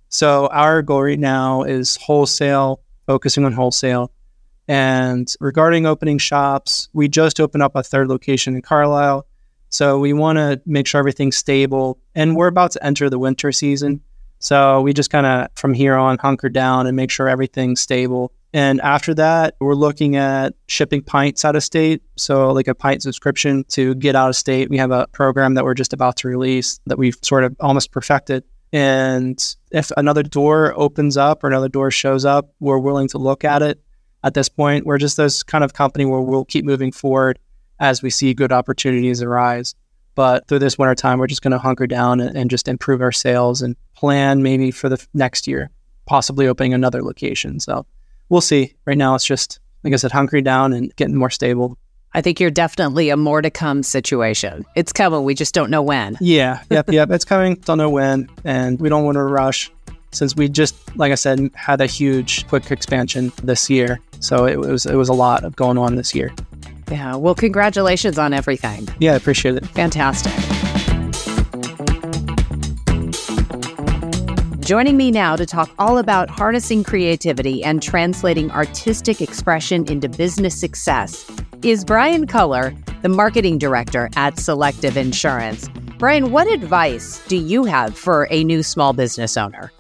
So 0.08 0.46
our 0.48 0.82
goal 0.82 1.02
right 1.02 1.18
now 1.18 1.62
is 1.62 1.96
wholesale, 1.96 2.80
focusing 3.06 3.44
on 3.44 3.52
wholesale. 3.52 4.12
And 4.68 5.32
regarding 5.40 5.86
opening 5.86 6.18
shops, 6.18 6.88
we 6.92 7.08
just 7.08 7.40
opened 7.40 7.62
up 7.62 7.74
a 7.74 7.82
third 7.82 8.08
location 8.08 8.54
in 8.54 8.62
Carlisle. 8.62 9.26
So 9.70 9.98
we 9.98 10.12
want 10.12 10.38
to 10.38 10.60
make 10.64 10.86
sure 10.86 11.00
everything's 11.00 11.36
stable. 11.36 11.98
And 12.14 12.36
we're 12.36 12.46
about 12.46 12.70
to 12.72 12.86
enter 12.86 13.10
the 13.10 13.18
winter 13.18 13.50
season. 13.50 14.00
So 14.44 14.82
we 14.82 14.92
just 14.92 15.08
kind 15.08 15.24
of 15.24 15.48
from 15.54 15.72
here 15.72 15.94
on 15.94 16.18
hunker 16.18 16.50
down 16.50 16.86
and 16.86 16.94
make 16.94 17.10
sure 17.10 17.30
everything's 17.30 17.80
stable. 17.80 18.30
And 18.52 18.78
after 18.82 19.14
that, 19.14 19.56
we're 19.58 19.74
looking 19.74 20.16
at 20.16 20.52
shipping 20.68 21.02
pints 21.02 21.46
out 21.46 21.56
of 21.56 21.64
state. 21.64 22.02
So, 22.16 22.52
like 22.52 22.68
a 22.68 22.74
pint 22.74 23.02
subscription 23.02 23.64
to 23.68 23.94
get 23.94 24.14
out 24.14 24.28
of 24.28 24.36
state. 24.36 24.68
We 24.68 24.76
have 24.76 24.90
a 24.90 25.06
program 25.12 25.54
that 25.54 25.64
we're 25.64 25.72
just 25.72 25.94
about 25.94 26.16
to 26.18 26.28
release 26.28 26.78
that 26.84 26.98
we've 26.98 27.16
sort 27.22 27.44
of 27.44 27.56
almost 27.58 27.90
perfected. 27.90 28.44
And 28.70 29.42
if 29.70 29.90
another 29.96 30.22
door 30.22 30.74
opens 30.76 31.16
up 31.16 31.42
or 31.42 31.46
another 31.46 31.70
door 31.70 31.90
shows 31.90 32.26
up, 32.26 32.50
we're 32.60 32.78
willing 32.78 33.08
to 33.08 33.18
look 33.18 33.44
at 33.44 33.62
it. 33.62 33.80
At 34.24 34.34
this 34.34 34.50
point, 34.50 34.84
we're 34.84 34.98
just 34.98 35.16
this 35.16 35.42
kind 35.42 35.64
of 35.64 35.72
company 35.72 36.04
where 36.04 36.20
we'll 36.20 36.44
keep 36.44 36.66
moving 36.66 36.92
forward 36.92 37.38
as 37.80 38.02
we 38.02 38.10
see 38.10 38.34
good 38.34 38.52
opportunities 38.52 39.22
arise. 39.22 39.74
But 40.14 40.46
through 40.46 40.60
this 40.60 40.78
winter 40.78 40.94
time, 40.94 41.18
we're 41.18 41.26
just 41.26 41.42
going 41.42 41.52
to 41.52 41.58
hunker 41.58 41.86
down 41.86 42.20
and, 42.20 42.36
and, 42.36 42.50
just 42.50 42.68
improve 42.68 43.00
our 43.00 43.12
sales 43.12 43.62
and 43.62 43.76
plan 43.94 44.42
maybe 44.42 44.70
for 44.70 44.88
the 44.88 45.04
next 45.12 45.46
year, 45.46 45.70
possibly 46.06 46.46
opening 46.46 46.72
another 46.72 47.02
location. 47.02 47.58
So 47.58 47.84
we'll 48.28 48.40
see. 48.40 48.74
Right 48.86 48.98
now, 48.98 49.14
it's 49.14 49.24
just, 49.24 49.58
like 49.82 49.92
I 49.92 49.96
said, 49.96 50.12
hunkering 50.12 50.44
down 50.44 50.72
and 50.72 50.94
getting 50.96 51.16
more 51.16 51.30
stable. 51.30 51.78
I 52.12 52.20
think 52.20 52.38
you're 52.38 52.50
definitely 52.50 53.08
a 53.10 53.16
more 53.16 53.42
to 53.42 53.50
come 53.50 53.82
situation. 53.82 54.64
It's 54.76 54.92
coming. 54.92 55.24
We 55.24 55.34
just 55.34 55.52
don't 55.52 55.70
know 55.70 55.82
when. 55.82 56.16
Yeah. 56.20 56.62
Yep. 56.70 56.88
yep. 56.92 57.10
It's 57.10 57.24
coming. 57.24 57.56
Don't 57.56 57.78
know 57.78 57.90
when. 57.90 58.28
And 58.44 58.80
we 58.80 58.88
don't 58.88 59.04
want 59.04 59.16
to 59.16 59.24
rush 59.24 59.70
since 60.12 60.36
we 60.36 60.48
just, 60.48 60.76
like 60.96 61.10
I 61.10 61.16
said, 61.16 61.50
had 61.54 61.80
a 61.80 61.86
huge 61.86 62.46
quick 62.46 62.70
expansion 62.70 63.32
this 63.42 63.68
year. 63.68 63.98
So 64.20 64.46
it 64.46 64.58
was, 64.58 64.86
it 64.86 64.94
was 64.94 65.08
a 65.08 65.12
lot 65.12 65.42
of 65.42 65.56
going 65.56 65.76
on 65.76 65.96
this 65.96 66.14
year. 66.14 66.32
Yeah. 66.90 67.16
Well, 67.16 67.34
congratulations 67.34 68.18
on 68.18 68.32
everything. 68.32 68.88
Yeah, 68.98 69.12
I 69.12 69.16
appreciate 69.16 69.56
it. 69.56 69.66
Fantastic. 69.66 70.32
Joining 74.60 74.96
me 74.96 75.10
now 75.10 75.36
to 75.36 75.44
talk 75.44 75.70
all 75.78 75.98
about 75.98 76.30
harnessing 76.30 76.84
creativity 76.84 77.62
and 77.62 77.82
translating 77.82 78.50
artistic 78.50 79.20
expression 79.20 79.86
into 79.92 80.08
business 80.08 80.58
success 80.58 81.30
is 81.62 81.84
Bryan 81.84 82.26
Culler, 82.26 82.74
the 83.02 83.10
marketing 83.10 83.58
director 83.58 84.08
at 84.16 84.38
Selective 84.38 84.96
Insurance. 84.96 85.68
Bryan, 85.98 86.30
what 86.30 86.50
advice 86.50 87.22
do 87.28 87.36
you 87.36 87.64
have 87.64 87.96
for 87.96 88.26
a 88.30 88.42
new 88.42 88.62
small 88.62 88.94
business 88.94 89.36
owner? 89.36 89.70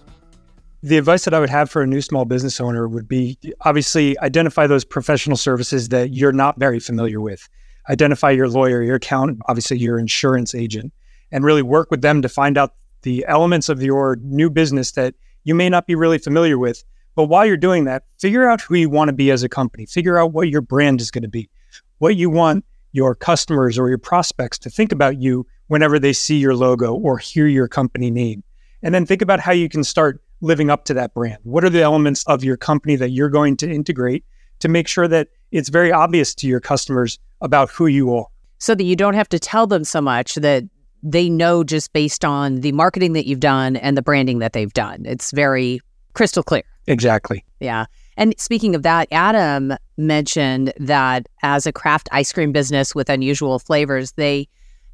The 0.84 0.98
advice 0.98 1.24
that 1.24 1.32
I 1.32 1.40
would 1.40 1.48
have 1.48 1.70
for 1.70 1.80
a 1.80 1.86
new 1.86 2.02
small 2.02 2.26
business 2.26 2.60
owner 2.60 2.86
would 2.86 3.08
be 3.08 3.38
obviously 3.62 4.18
identify 4.18 4.66
those 4.66 4.84
professional 4.84 5.38
services 5.38 5.88
that 5.88 6.12
you're 6.12 6.30
not 6.30 6.58
very 6.58 6.78
familiar 6.78 7.22
with. 7.22 7.48
Identify 7.88 8.32
your 8.32 8.50
lawyer, 8.50 8.82
your 8.82 8.96
accountant, 8.96 9.40
obviously 9.48 9.78
your 9.78 9.98
insurance 9.98 10.54
agent, 10.54 10.92
and 11.32 11.42
really 11.42 11.62
work 11.62 11.90
with 11.90 12.02
them 12.02 12.20
to 12.20 12.28
find 12.28 12.58
out 12.58 12.74
the 13.00 13.24
elements 13.26 13.70
of 13.70 13.82
your 13.82 14.18
new 14.20 14.50
business 14.50 14.92
that 14.92 15.14
you 15.42 15.54
may 15.54 15.70
not 15.70 15.86
be 15.86 15.94
really 15.94 16.18
familiar 16.18 16.58
with. 16.58 16.84
But 17.14 17.30
while 17.30 17.46
you're 17.46 17.56
doing 17.56 17.84
that, 17.84 18.02
figure 18.18 18.46
out 18.46 18.60
who 18.60 18.74
you 18.74 18.90
want 18.90 19.08
to 19.08 19.14
be 19.14 19.30
as 19.30 19.42
a 19.42 19.48
company. 19.48 19.86
Figure 19.86 20.18
out 20.18 20.34
what 20.34 20.50
your 20.50 20.60
brand 20.60 21.00
is 21.00 21.10
going 21.10 21.22
to 21.22 21.28
be, 21.28 21.48
what 21.96 22.16
you 22.16 22.28
want 22.28 22.62
your 22.92 23.14
customers 23.14 23.78
or 23.78 23.88
your 23.88 23.96
prospects 23.96 24.58
to 24.58 24.68
think 24.68 24.92
about 24.92 25.18
you 25.18 25.46
whenever 25.68 25.98
they 25.98 26.12
see 26.12 26.36
your 26.36 26.54
logo 26.54 26.94
or 26.94 27.16
hear 27.16 27.46
your 27.46 27.68
company 27.68 28.10
name. 28.10 28.44
And 28.82 28.94
then 28.94 29.06
think 29.06 29.22
about 29.22 29.40
how 29.40 29.52
you 29.52 29.70
can 29.70 29.82
start 29.82 30.20
living 30.44 30.70
up 30.70 30.84
to 30.84 30.94
that 30.94 31.14
brand? 31.14 31.38
What 31.42 31.64
are 31.64 31.70
the 31.70 31.82
elements 31.82 32.24
of 32.26 32.44
your 32.44 32.56
company 32.56 32.96
that 32.96 33.10
you're 33.10 33.30
going 33.30 33.56
to 33.58 33.70
integrate 33.70 34.24
to 34.60 34.68
make 34.68 34.86
sure 34.86 35.08
that 35.08 35.28
it's 35.50 35.68
very 35.68 35.90
obvious 35.90 36.34
to 36.36 36.46
your 36.46 36.60
customers 36.60 37.18
about 37.40 37.70
who 37.70 37.86
you 37.86 38.14
are? 38.14 38.26
So 38.58 38.74
that 38.74 38.84
you 38.84 38.96
don't 38.96 39.14
have 39.14 39.28
to 39.30 39.38
tell 39.38 39.66
them 39.66 39.84
so 39.84 40.00
much 40.00 40.36
that 40.36 40.64
they 41.02 41.28
know 41.28 41.64
just 41.64 41.92
based 41.92 42.24
on 42.24 42.60
the 42.60 42.72
marketing 42.72 43.12
that 43.14 43.26
you've 43.26 43.40
done 43.40 43.76
and 43.76 43.96
the 43.96 44.02
branding 44.02 44.38
that 44.38 44.52
they've 44.52 44.72
done. 44.72 45.04
It's 45.04 45.32
very 45.32 45.80
crystal 46.14 46.42
clear. 46.42 46.62
Exactly. 46.86 47.44
Yeah. 47.60 47.86
And 48.16 48.34
speaking 48.38 48.74
of 48.74 48.82
that, 48.84 49.08
Adam 49.10 49.74
mentioned 49.96 50.72
that 50.78 51.26
as 51.42 51.66
a 51.66 51.72
craft 51.72 52.08
ice 52.12 52.32
cream 52.32 52.52
business 52.52 52.94
with 52.94 53.10
unusual 53.10 53.58
flavors, 53.58 54.12
they 54.12 54.48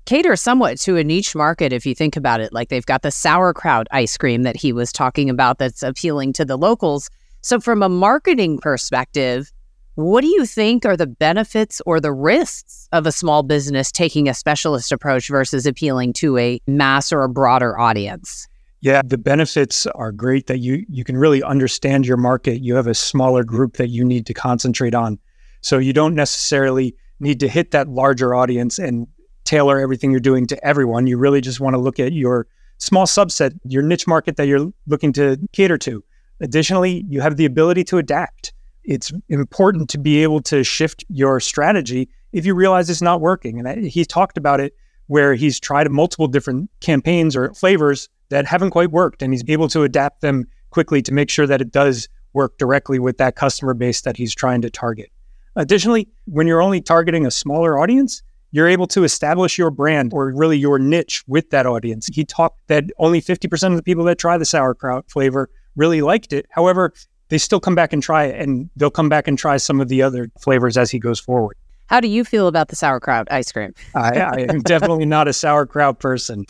cater 0.05 0.37
somewhat 0.37 0.79
to 0.81 0.97
a 0.97 1.05
niche 1.05 1.35
market 1.35 1.73
if 1.73 1.87
you 1.87 1.95
think 1.95 2.17
about 2.17 2.41
it. 2.41 2.53
Like 2.53 2.69
they've 2.69 2.87
got 2.87 3.03
the 3.03 3.11
sauerkraut 3.11 3.87
ice 3.91 4.17
cream 4.17 4.43
that 4.43 4.57
he 4.57 4.73
was 4.73 4.93
talking 4.93 5.31
about 5.31 5.59
that's 5.59 5.83
appealing 5.83 6.33
to 6.35 6.45
the 6.45 6.57
locals. 6.57 7.11
So, 7.43 7.61
from 7.61 7.83
a 7.83 7.89
marketing 7.89 8.59
perspective, 8.59 9.51
what 9.95 10.23
do 10.23 10.29
you 10.29 10.47
think 10.47 10.87
are 10.87 10.97
the 10.97 11.07
benefits 11.07 11.83
or 11.85 12.01
the 12.01 12.13
risks 12.13 12.89
of 12.93 13.07
a 13.07 13.13
small 13.13 13.43
business 13.43 13.91
taking 13.91 14.29
a 14.29 14.35
specialist 14.35 14.93
approach 14.93 15.29
versus 15.29 15.67
appealing 15.67 16.13
to 16.15 16.39
a 16.39 16.61
mass 16.67 17.13
or 17.13 17.23
a 17.23 17.29
broader 17.29 17.79
audience? 17.79 18.47
Yeah, 18.81 19.03
the 19.05 19.19
benefits 19.19 19.87
are 19.87 20.11
great 20.11 20.47
that 20.47 20.59
you 20.59 20.87
you 20.89 21.05
can 21.05 21.19
really 21.19 21.43
understand 21.43 22.07
your 22.07 22.17
market. 22.17 22.63
You 22.63 22.77
have 22.77 22.87
a 22.87 22.95
smaller 22.95 23.45
group 23.45 23.77
that 23.77 23.89
you 23.89 24.05
need 24.05 24.27
to 24.27 24.35
concentrate 24.35 24.95
on. 24.95 25.19
So 25.61 25.77
you 25.79 25.93
don't 25.93 26.15
necessarily 26.15 26.95
need 27.19 27.41
to 27.41 27.49
hit 27.49 27.73
that 27.73 27.89
larger 27.89 28.35
audience 28.35 28.79
and 28.79 29.07
tailor 29.51 29.81
everything 29.81 30.13
you're 30.13 30.21
doing 30.21 30.47
to 30.47 30.65
everyone. 30.65 31.09
You 31.09 31.19
really 31.19 31.41
just 31.41 31.59
want 31.59 31.75
to 31.75 31.81
look 31.81 31.99
at 31.99 32.13
your 32.13 32.47
small 32.79 33.05
subset, 33.05 33.59
your 33.65 33.83
niche 33.83 34.07
market 34.07 34.37
that 34.37 34.47
you're 34.47 34.73
looking 34.87 35.13
to 35.15 35.39
cater 35.53 35.77
to. 35.79 36.05
Additionally, 36.39 37.05
you 37.09 37.21
have 37.21 37.37
the 37.37 37.47
ability 37.47 37.83
to 37.85 37.99
adapt. 37.99 38.53
It's 38.85 39.11
important 39.29 39.91
to 39.91 39.99
be 39.99 40.23
able 40.23 40.41
to 40.43 40.63
shift 40.63 41.05
your 41.09 41.41
strategy 41.41 42.09
if 42.33 42.47
you 42.47 42.55
realize 42.55 42.89
it's 42.89 43.03
not 43.03 43.21
working. 43.21 43.59
And 43.59 43.85
he 43.85 44.05
talked 44.05 44.39
about 44.39 44.61
it 44.61 44.73
where 45.09 45.35
he's 45.35 45.59
tried 45.59 45.91
multiple 45.91 46.29
different 46.29 46.71
campaigns 46.79 47.35
or 47.35 47.53
flavors 47.53 48.09
that 48.29 48.47
haven't 48.47 48.71
quite 48.71 48.93
worked. 48.93 49.21
And 49.21 49.33
he's 49.33 49.43
able 49.49 49.67
to 49.71 49.83
adapt 49.83 50.21
them 50.21 50.47
quickly 50.71 51.03
to 51.03 51.13
make 51.13 51.29
sure 51.29 51.49
that 51.49 51.61
it 51.61 51.73
does 51.73 52.09
work 52.35 52.57
directly 52.57 53.01
with 53.01 53.19
that 53.19 53.35
customer 53.35 53.75
base 53.75 54.03
that 54.03 54.17
he's 54.17 54.33
trying 54.33 54.63
to 54.63 54.71
target. 54.71 55.11
Additionally, 55.57 56.07
when 56.27 56.47
you're 56.47 56.63
only 56.63 56.81
targeting 56.81 57.27
a 57.27 57.33
smaller 57.33 57.81
audience, 57.81 58.23
you're 58.53 58.69
able 58.69 58.87
to 58.89 59.05
establish 59.05 59.59
your 59.59 59.71
brand 59.71 60.13
or 60.13 60.33
really 60.35 60.59
your 60.59 60.79
niche 60.79 61.23
with 61.27 61.51
that 61.51 61.67
audience. 61.67 62.09
He 62.13 62.25
talked 62.25 62.61
that 62.69 62.85
only 62.99 63.21
50% 63.21 63.71
of 63.71 63.77
the 63.77 63.83
people 63.83 64.05
that 64.05 64.19
try 64.19 64.39
the 64.39 64.45
sauerkraut 64.45 65.11
flavor 65.11 65.49
really 65.77 66.03
liked 66.03 66.33
it. 66.33 66.47
However, 66.51 66.93
they 67.29 67.39
still 67.39 67.61
come 67.61 67.75
back 67.75 67.93
and 67.93 68.03
try 68.03 68.25
it 68.25 68.41
and 68.41 68.69
they'll 68.77 68.91
come 68.91 69.09
back 69.09 69.29
and 69.29 69.39
try 69.39 69.57
some 69.57 69.81
of 69.81 69.89
the 69.89 70.03
other 70.03 70.31
flavors 70.41 70.77
as 70.77 70.91
he 70.91 70.99
goes 70.99 71.21
forward. 71.21 71.57
How 71.91 71.99
do 71.99 72.07
you 72.07 72.25
feel 72.25 72.47
about 72.47 72.69
the 72.69 72.77
sauerkraut 72.77 73.27
ice 73.33 73.51
cream? 73.51 73.75
I, 73.97 74.21
I 74.21 74.37
am 74.49 74.61
definitely 74.61 75.07
not 75.07 75.27
a 75.27 75.33
sauerkraut 75.33 75.99
person. 75.99 76.47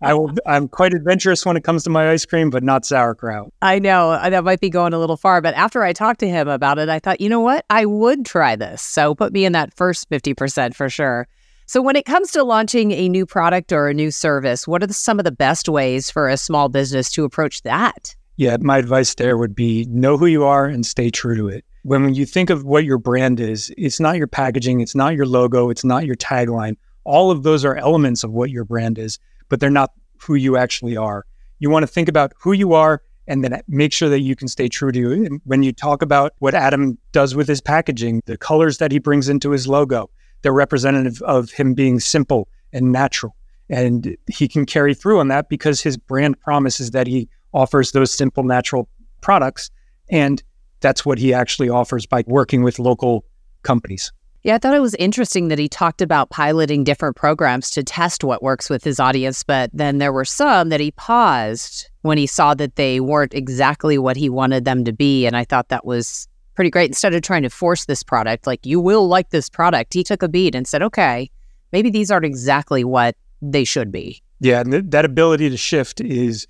I 0.00 0.14
will. 0.14 0.32
I'm 0.46 0.68
quite 0.68 0.94
adventurous 0.94 1.44
when 1.44 1.56
it 1.56 1.64
comes 1.64 1.82
to 1.82 1.90
my 1.90 2.12
ice 2.12 2.24
cream, 2.24 2.48
but 2.48 2.62
not 2.62 2.86
sauerkraut. 2.86 3.52
I 3.60 3.80
know 3.80 4.12
uh, 4.12 4.30
that 4.30 4.44
might 4.44 4.60
be 4.60 4.70
going 4.70 4.92
a 4.92 5.00
little 5.00 5.16
far, 5.16 5.40
but 5.40 5.54
after 5.54 5.82
I 5.82 5.92
talked 5.92 6.20
to 6.20 6.28
him 6.28 6.46
about 6.46 6.78
it, 6.78 6.88
I 6.88 7.00
thought, 7.00 7.20
you 7.20 7.28
know 7.28 7.40
what, 7.40 7.64
I 7.70 7.86
would 7.86 8.24
try 8.24 8.54
this. 8.54 8.82
So 8.82 9.16
put 9.16 9.32
me 9.32 9.44
in 9.44 9.52
that 9.52 9.74
first 9.74 10.08
fifty 10.08 10.32
percent 10.32 10.76
for 10.76 10.88
sure. 10.88 11.26
So 11.66 11.82
when 11.82 11.96
it 11.96 12.04
comes 12.04 12.30
to 12.30 12.44
launching 12.44 12.92
a 12.92 13.08
new 13.08 13.26
product 13.26 13.72
or 13.72 13.88
a 13.88 13.94
new 13.94 14.12
service, 14.12 14.68
what 14.68 14.80
are 14.84 14.86
the, 14.86 14.94
some 14.94 15.18
of 15.18 15.24
the 15.24 15.32
best 15.32 15.68
ways 15.68 16.08
for 16.08 16.28
a 16.28 16.36
small 16.36 16.68
business 16.68 17.10
to 17.12 17.24
approach 17.24 17.62
that? 17.62 18.14
Yeah, 18.36 18.58
my 18.60 18.78
advice 18.78 19.16
there 19.16 19.36
would 19.36 19.56
be 19.56 19.86
know 19.86 20.16
who 20.16 20.26
you 20.26 20.44
are 20.44 20.66
and 20.66 20.86
stay 20.86 21.10
true 21.10 21.34
to 21.36 21.48
it. 21.48 21.64
When 21.82 22.14
you 22.14 22.26
think 22.26 22.50
of 22.50 22.64
what 22.64 22.84
your 22.84 22.98
brand 22.98 23.40
is, 23.40 23.72
it's 23.76 23.98
not 23.98 24.16
your 24.16 24.28
packaging, 24.28 24.80
it's 24.80 24.94
not 24.94 25.14
your 25.14 25.26
logo, 25.26 25.68
it's 25.68 25.84
not 25.84 26.06
your 26.06 26.16
tagline. 26.16 26.76
All 27.04 27.30
of 27.30 27.42
those 27.42 27.64
are 27.64 27.74
elements 27.74 28.22
of 28.22 28.30
what 28.30 28.50
your 28.50 28.64
brand 28.64 28.98
is 28.98 29.18
but 29.52 29.60
they're 29.60 29.68
not 29.68 29.92
who 30.22 30.34
you 30.34 30.56
actually 30.56 30.96
are. 30.96 31.26
You 31.58 31.68
want 31.68 31.82
to 31.82 31.86
think 31.86 32.08
about 32.08 32.32
who 32.40 32.52
you 32.52 32.72
are 32.72 33.02
and 33.28 33.44
then 33.44 33.60
make 33.68 33.92
sure 33.92 34.08
that 34.08 34.20
you 34.20 34.34
can 34.34 34.48
stay 34.48 34.66
true 34.66 34.90
to 34.90 34.98
you. 34.98 35.12
And 35.12 35.42
when 35.44 35.62
you 35.62 35.74
talk 35.74 36.00
about 36.00 36.32
what 36.38 36.54
Adam 36.54 36.96
does 37.12 37.34
with 37.34 37.48
his 37.48 37.60
packaging, 37.60 38.22
the 38.24 38.38
colors 38.38 38.78
that 38.78 38.90
he 38.90 38.98
brings 38.98 39.28
into 39.28 39.50
his 39.50 39.68
logo, 39.68 40.08
they're 40.40 40.54
representative 40.54 41.20
of 41.20 41.50
him 41.50 41.74
being 41.74 42.00
simple 42.00 42.48
and 42.72 42.92
natural. 42.92 43.36
And 43.68 44.16
he 44.26 44.48
can 44.48 44.64
carry 44.64 44.94
through 44.94 45.20
on 45.20 45.28
that 45.28 45.50
because 45.50 45.82
his 45.82 45.98
brand 45.98 46.40
promises 46.40 46.92
that 46.92 47.06
he 47.06 47.28
offers 47.52 47.92
those 47.92 48.10
simple, 48.10 48.44
natural 48.44 48.88
products. 49.20 49.70
And 50.08 50.42
that's 50.82 51.06
what 51.06 51.18
he 51.18 51.32
actually 51.32 51.70
offers 51.70 52.04
by 52.04 52.24
working 52.26 52.62
with 52.62 52.78
local 52.78 53.24
companies. 53.62 54.12
Yeah, 54.42 54.56
I 54.56 54.58
thought 54.58 54.74
it 54.74 54.82
was 54.82 54.96
interesting 54.96 55.48
that 55.48 55.58
he 55.60 55.68
talked 55.68 56.02
about 56.02 56.30
piloting 56.30 56.82
different 56.82 57.14
programs 57.14 57.70
to 57.70 57.84
test 57.84 58.24
what 58.24 58.42
works 58.42 58.68
with 58.68 58.82
his 58.82 58.98
audience, 58.98 59.44
but 59.44 59.70
then 59.72 59.98
there 59.98 60.12
were 60.12 60.24
some 60.24 60.68
that 60.70 60.80
he 60.80 60.90
paused 60.90 61.88
when 62.00 62.18
he 62.18 62.26
saw 62.26 62.52
that 62.54 62.74
they 62.74 62.98
weren't 62.98 63.34
exactly 63.34 63.98
what 63.98 64.16
he 64.16 64.28
wanted 64.28 64.64
them 64.64 64.84
to 64.84 64.92
be. 64.92 65.26
And 65.26 65.36
I 65.36 65.44
thought 65.44 65.68
that 65.68 65.86
was 65.86 66.26
pretty 66.56 66.70
great. 66.70 66.90
Instead 66.90 67.14
of 67.14 67.22
trying 67.22 67.44
to 67.44 67.50
force 67.50 67.84
this 67.84 68.02
product, 68.02 68.48
like, 68.48 68.66
you 68.66 68.80
will 68.80 69.06
like 69.06 69.30
this 69.30 69.48
product, 69.48 69.94
he 69.94 70.02
took 70.02 70.24
a 70.24 70.28
beat 70.28 70.56
and 70.56 70.66
said, 70.66 70.82
okay, 70.82 71.30
maybe 71.70 71.88
these 71.88 72.10
aren't 72.10 72.26
exactly 72.26 72.82
what 72.82 73.14
they 73.40 73.62
should 73.62 73.92
be. 73.92 74.20
Yeah, 74.40 74.60
and 74.60 74.72
th- 74.72 74.84
that 74.88 75.04
ability 75.04 75.50
to 75.50 75.56
shift 75.56 76.00
is 76.00 76.48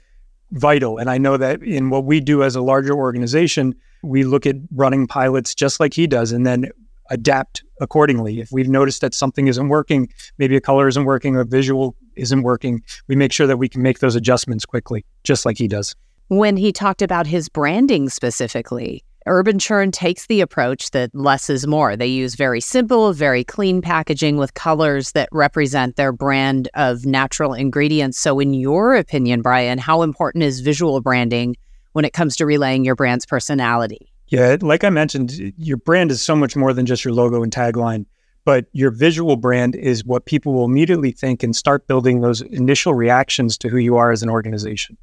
vital. 0.53 0.99
And 0.99 1.11
I 1.11 1.19
know 1.19 1.37
that 1.37 1.63
in 1.63 1.91
what 1.91 2.05
we 2.05 2.21
do 2.21 2.43
as 2.43 2.57
a 2.57 2.63
larger 2.63 2.95
organization, 2.95 3.75
we 4.03 4.25
look 4.25 4.47
at 4.47 4.57
running 4.75 5.07
pilots 5.07 5.55
just 5.55 5.81
like 5.81 5.95
he 5.95 6.07
does. 6.07 6.33
And 6.33 6.47
then 6.47 6.71
adapt 7.11 7.63
accordingly. 7.81 8.41
If 8.41 8.51
we've 8.51 8.69
noticed 8.69 9.03
that 9.03 9.15
something 9.15 9.47
isn't 9.47 9.69
working, 9.69 10.09
maybe 10.39 10.57
a 10.57 10.61
color 10.61 10.89
isn't 10.89 11.05
working, 11.05 11.37
a 11.37 11.45
visual 11.45 11.95
isn't 12.17 12.43
working, 12.43 12.83
we 13.07 13.17
make 13.17 13.33
sure 13.33 13.47
that 13.47 13.59
we 13.59 13.69
can 13.69 13.83
make 13.83 13.99
those 13.99 14.17
adjustments 14.17 14.65
quickly, 14.65 15.05
just 15.23 15.45
like 15.45 15.59
he 15.59 15.69
does. 15.69 15.95
When 16.29 16.57
he 16.57 16.73
talked 16.73 17.03
about 17.03 17.27
his 17.27 17.49
branding 17.49 18.09
specifically, 18.09 19.05
Urban 19.27 19.59
Churn 19.59 19.91
takes 19.91 20.27
the 20.27 20.41
approach 20.41 20.91
that 20.91 21.15
less 21.15 21.49
is 21.49 21.67
more. 21.67 21.97
They 21.97 22.07
use 22.07 22.35
very 22.35 22.61
simple, 22.61 23.13
very 23.13 23.45
clean 23.45 23.81
packaging 23.81 24.37
with 24.37 24.55
colors 24.55 25.13
that 25.13 25.29
represent 25.33 25.97
their 25.97 26.13
brand 26.13 26.69
of 26.75 27.07
natural 27.07 27.55
ingredients. 27.55 28.19
So, 28.19 28.41
in 28.41 28.55
your 28.55 28.95
opinion, 28.95 29.43
Bryan, 29.43 29.79
how 29.79 30.03
important 30.03 30.45
is 30.45 30.61
visual 30.61 31.01
branding 31.01 31.57
when 31.93 32.05
it 32.05 32.13
comes 32.13 32.37
to 32.37 32.47
relaying 32.47 32.85
your 32.85 32.97
brand's 32.97 33.27
personality? 33.27 34.13
Yeah, 34.29 34.57
like 34.61 34.83
I 34.83 34.91
mentioned, 34.91 35.33
your 35.57 35.77
brand 35.77 36.11
is 36.11 36.23
so 36.23 36.35
much 36.35 36.57
more 36.57 36.73
than 36.73 36.87
just 36.87 37.05
your 37.05 37.13
logo 37.13 37.43
and 37.43 37.53
tagline, 37.53 38.07
but 38.45 38.67
your 38.73 38.91
visual 38.91 39.37
brand 39.37 39.77
is 39.77 40.05
what 40.05 40.25
people 40.25 40.55
will 40.55 40.65
immediately 40.65 41.13
think 41.13 41.43
and 41.43 41.55
start 41.55 41.87
building 41.87 42.23
those 42.23 42.41
initial 42.41 42.95
reactions 42.95 43.59
to 43.59 43.69
who 43.69 43.77
you 43.77 43.97
are 43.97 44.11
as 44.11 44.23
an 44.23 44.31
organization. 44.31 44.97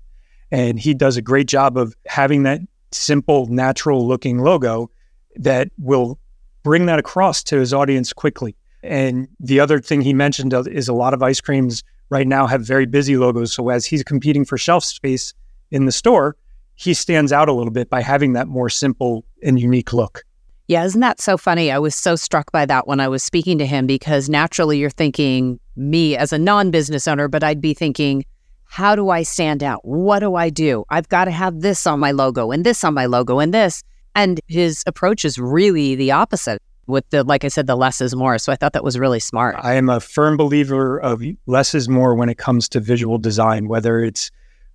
And 0.51 0.79
he 0.79 0.95
does 0.95 1.15
a 1.15 1.21
great 1.21 1.47
job 1.47 1.77
of 1.77 1.95
having 2.07 2.43
that 2.43 2.61
simple, 2.91 3.47
natural 3.47 4.07
looking 4.07 4.39
logo 4.39 4.89
that 5.35 5.69
will 5.77 6.19
bring 6.63 6.85
that 6.87 6.99
across 6.99 7.43
to 7.43 7.57
his 7.57 7.73
audience 7.73 8.13
quickly. 8.13 8.55
And 8.83 9.27
the 9.39 9.59
other 9.59 9.79
thing 9.79 10.01
he 10.01 10.13
mentioned 10.13 10.53
is 10.67 10.87
a 10.87 10.93
lot 10.93 11.13
of 11.13 11.21
ice 11.21 11.41
creams 11.41 11.83
right 12.09 12.27
now 12.27 12.47
have 12.47 12.65
very 12.65 12.85
busy 12.85 13.17
logos. 13.17 13.53
So 13.53 13.69
as 13.69 13.85
he's 13.85 14.03
competing 14.03 14.45
for 14.45 14.57
shelf 14.57 14.83
space 14.83 15.33
in 15.71 15.85
the 15.85 15.91
store, 15.91 16.35
he 16.75 16.93
stands 16.93 17.31
out 17.31 17.49
a 17.49 17.53
little 17.53 17.73
bit 17.73 17.89
by 17.89 18.01
having 18.01 18.33
that 18.33 18.47
more 18.47 18.69
simple 18.69 19.25
and 19.43 19.59
unique 19.59 19.93
look. 19.93 20.23
Yeah, 20.67 20.85
isn't 20.85 21.01
that 21.01 21.19
so 21.19 21.35
funny? 21.35 21.71
I 21.71 21.79
was 21.79 21.95
so 21.95 22.15
struck 22.15 22.51
by 22.51 22.65
that 22.67 22.87
when 22.87 22.99
I 22.99 23.07
was 23.07 23.23
speaking 23.23 23.57
to 23.57 23.65
him 23.65 23.87
because 23.87 24.29
naturally 24.29 24.77
you're 24.77 24.91
thinking 24.91 25.59
me 25.75 26.15
as 26.15 26.31
a 26.31 26.37
non 26.37 26.69
business 26.69 27.07
owner, 27.07 27.27
but 27.27 27.43
I'd 27.43 27.59
be 27.59 27.73
thinking, 27.73 28.23
how 28.71 28.95
do 28.95 29.09
I 29.09 29.23
stand 29.23 29.63
out? 29.63 29.83
What 29.83 30.19
do 30.19 30.35
I 30.35 30.51
do? 30.51 30.85
I've 30.91 31.09
got 31.09 31.25
to 31.25 31.31
have 31.31 31.61
this 31.61 31.87
on 31.87 31.99
my 31.99 32.11
logo 32.11 32.51
and 32.51 32.63
this 32.63 32.83
on 32.83 32.93
my 32.93 33.07
logo 33.07 33.39
and 33.39 33.51
this. 33.51 33.81
And 34.13 34.39
his 34.47 34.83
approach 34.85 35.25
is 35.25 35.39
really 35.39 35.95
the 35.95 36.11
opposite 36.11 36.61
with 36.85 37.03
the, 37.09 37.23
like 37.23 37.43
I 37.43 37.47
said, 37.47 37.65
the 37.65 37.75
less 37.75 37.99
is 37.99 38.15
more. 38.15 38.37
So 38.37 38.51
I 38.51 38.55
thought 38.55 38.73
that 38.73 38.83
was 38.83 38.99
really 38.99 39.19
smart. 39.19 39.55
I 39.59 39.73
am 39.73 39.89
a 39.89 39.99
firm 39.99 40.37
believer 40.37 40.99
of 41.01 41.23
less 41.47 41.73
is 41.73 41.89
more 41.89 42.13
when 42.13 42.29
it 42.29 42.37
comes 42.37 42.69
to 42.69 42.79
visual 42.79 43.17
design, 43.17 43.67
whether 43.67 44.01
it's 44.01 44.29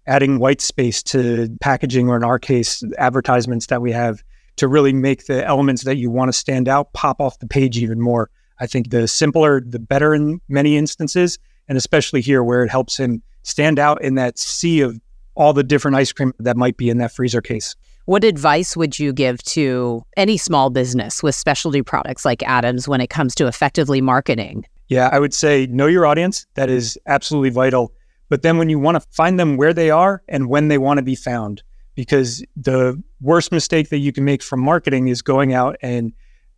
adding 0.09 0.41
white 0.41 0.61
space 0.61 1.01
to 1.05 1.57
packaging, 1.61 2.09
or 2.09 2.17
in 2.17 2.25
our 2.25 2.41
case, 2.41 2.83
advertisements 2.99 3.67
that 3.69 3.81
we 3.81 3.93
have 3.93 4.25
to 4.57 4.67
really 4.67 4.93
make 4.93 5.27
the 5.27 5.47
elements 5.47 5.85
that 5.85 5.99
you 5.99 6.11
want 6.11 6.31
to 6.31 6.33
stand 6.33 6.69
out 6.69 6.93
pop 6.95 7.21
off 7.21 7.39
the 7.39 7.47
page 7.47 7.79
even 7.79 8.01
more. 8.01 8.29
I 8.59 8.67
think 8.67 8.91
the 8.91 9.07
simpler, 9.07 9.61
the 9.61 9.79
better 9.79 10.17
in 10.17 10.41
many 10.49 10.77
instances, 10.77 11.39
and 11.69 11.79
especially 11.79 12.23
here 12.23 12.43
where 12.43 12.65
it 12.65 12.71
helps 12.71 12.97
him 12.97 13.23
stand 13.45 13.79
out 13.79 14.03
in 14.03 14.17
that 14.17 14.39
sea 14.39 14.81
of 14.81 15.01
all 15.37 15.53
the 15.53 15.63
different 15.63 15.97
ice 15.97 16.13
cream 16.13 16.33
that 16.41 16.57
might 16.57 16.77
be 16.77 16.91
in 16.91 16.99
that 16.99 17.13
freezer 17.13 17.41
case. 17.41 17.77
What 18.07 18.25
advice 18.25 18.77
would 18.77 18.99
you 18.99 19.13
give 19.13 19.43
to 19.45 20.05
any 20.17 20.37
small 20.37 20.69
business 20.69 21.23
with 21.23 21.35
specialty 21.35 21.83
products 21.83 22.25
like 22.25 22.43
Adams 22.43 22.87
when 22.87 23.01
it 23.01 23.09
comes 23.09 23.35
to 23.37 23.47
effectively 23.47 24.01
marketing? 24.01 24.67
Yeah, 24.89 25.09
I 25.11 25.19
would 25.19 25.33
say 25.33 25.67
know 25.67 25.87
your 25.87 26.05
audience. 26.05 26.47
That 26.55 26.69
is 26.69 26.99
absolutely 27.07 27.51
vital. 27.51 27.93
But 28.29 28.43
then 28.43 28.59
when 28.59 28.69
you 28.69 28.79
want 28.79 28.97
to 28.97 29.09
find 29.11 29.41
them 29.41 29.57
where 29.57 29.73
they 29.73 29.91
are 29.91 30.23
and 30.29 30.49
when 30.49 30.69
they 30.69 30.77
want 30.77 30.99
to 30.99 31.03
be 31.03 31.15
found, 31.15 31.63
because 31.95 32.45
the 32.57 33.03
worst 33.21 33.53
mistake 33.53 33.89
that 33.89 33.99
you 33.99 34.13
can 34.13 34.25
make 34.25 34.43
from 34.43 34.61
marketing 34.61 35.09
is 35.09 35.23
going 35.23 35.55
out 35.55 35.77
and 35.81 36.13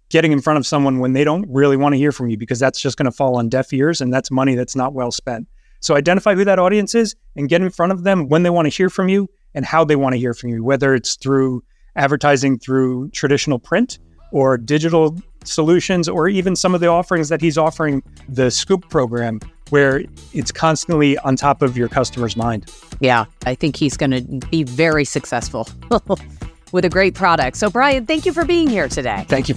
getting 0.09 0.33
in 0.33 0.41
front 0.41 0.59
of 0.59 0.67
someone 0.67 0.99
when 0.99 1.13
they 1.13 1.25
don't 1.25 1.45
really 1.49 1.77
want 1.77 1.93
to 1.93 1.99
hear 1.99 2.13
from 2.13 2.29
you 2.29 2.37
because 2.37 2.59
that's 2.59 2.81
just 2.81 2.97
going 2.97 3.05
to 3.05 3.13
fall 3.13 3.37
on 3.37 3.49
deaf 3.49 3.73
ears 3.73 4.01
and 4.01 4.13
that's 4.13 4.31
money 4.31 4.55
that's 4.55 4.77
not 4.77 4.95
well 4.95 5.11
spent. 5.11 5.47
So 5.87 5.95
identify 5.95 6.35
who 6.35 6.45
that 6.45 6.59
audience 6.59 6.97
is 6.97 7.15
and 7.37 7.49
get 7.49 7.63
in 7.63 7.71
front 7.71 7.93
of 7.93 8.03
them 8.03 8.29
when 8.29 8.43
they 8.43 8.51
want 8.51 8.67
to 8.67 8.77
hear 8.77 8.91
from 8.91 9.09
you 9.09 9.31
and 9.55 9.65
how 9.65 9.85
they 9.85 9.95
want 9.95 10.15
to 10.15 10.19
hear 10.19 10.35
from 10.35 10.51
you, 10.51 10.65
whether 10.65 10.97
it's 10.97 11.15
through 11.15 11.63
advertising 11.95 12.59
through 12.59 13.11
traditional 13.11 13.61
print 13.61 14.01
or 14.33 14.59
digital 14.59 15.17
solutions 15.45 16.09
or 16.09 16.29
even 16.29 16.57
some 16.57 16.75
of 16.75 16.81
the 16.81 16.89
offerings 16.89 17.29
that 17.29 17.41
he's 17.41 17.57
offering 17.57 18.03
the 18.29 18.51
Scoop 18.51 18.89
program 18.91 19.39
where 19.71 20.03
it's 20.33 20.51
constantly 20.51 21.19
on 21.19 21.37
top 21.37 21.63
of 21.63 21.77
your 21.77 21.89
customer's 21.89 22.37
mind. 22.37 22.69
Yeah, 22.99 23.27
I 23.45 23.55
think 23.55 23.77
he's 23.77 23.97
going 23.97 24.11
to 24.11 24.23
be 24.49 24.65
very 24.65 25.05
successful 25.05 25.69
with 26.73 26.85
a 26.85 26.91
great 26.91 27.15
product. 27.15 27.59
So, 27.59 27.71
Bryan, 27.71 28.07
thank 28.07 28.27
you 28.27 28.33
for 28.33 28.45
being 28.45 28.69
here 28.69 28.89
today. 28.89 29.25
Thank 29.29 29.49
you. 29.49 29.55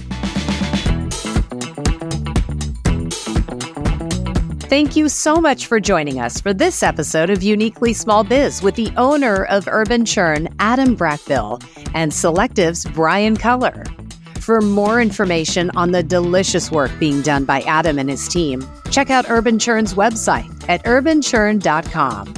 Thank 4.70 4.94
you 4.94 5.08
so 5.08 5.40
much 5.40 5.66
for 5.66 5.80
joining 5.80 6.20
us 6.20 6.40
for 6.40 6.54
this 6.54 6.84
episode 6.84 7.28
of 7.28 7.42
Uniquely 7.42 7.92
Small 7.92 8.22
Biz 8.22 8.62
with 8.62 8.76
the 8.76 8.92
owner 8.96 9.46
of 9.46 9.66
Urban 9.66 10.04
Churn, 10.04 10.48
Adam 10.60 10.96
Brackbill, 10.96 11.60
and 11.92 12.12
Selective's 12.12 12.84
Bryan 12.84 13.36
Culler. 13.36 13.84
For 14.38 14.60
more 14.60 15.00
information 15.00 15.70
on 15.70 15.90
the 15.90 16.04
delicious 16.04 16.70
work 16.70 16.92
being 17.00 17.20
done 17.20 17.44
by 17.44 17.62
Adam 17.62 17.98
and 17.98 18.08
his 18.08 18.28
team, 18.28 18.64
check 18.92 19.10
out 19.10 19.28
Urban 19.28 19.58
Churn's 19.58 19.94
website 19.94 20.48
at 20.68 20.84
urbanchurn.com. 20.84 22.32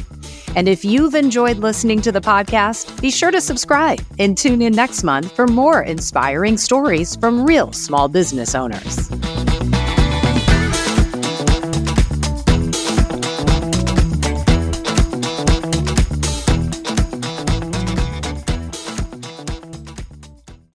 And 0.57 0.69
if 0.71 0.87
you've 0.87 1.15
enjoyed 1.15 1.59
listening 1.59 2.01
to 2.01 2.13
the 2.13 2.23
podcast, 2.23 2.99
be 3.03 3.11
sure 3.11 3.31
to 3.31 3.43
subscribe 3.43 4.01
and 4.19 4.39
tune 4.39 4.63
in 4.63 4.73
next 4.73 5.03
month 5.03 5.37
for 5.37 5.47
more 5.47 5.83
inspiring 5.83 6.57
stories 6.57 7.15
from 7.15 7.45
real 7.45 7.75
small 7.75 8.09
business 8.09 8.55
owners. 8.55 9.11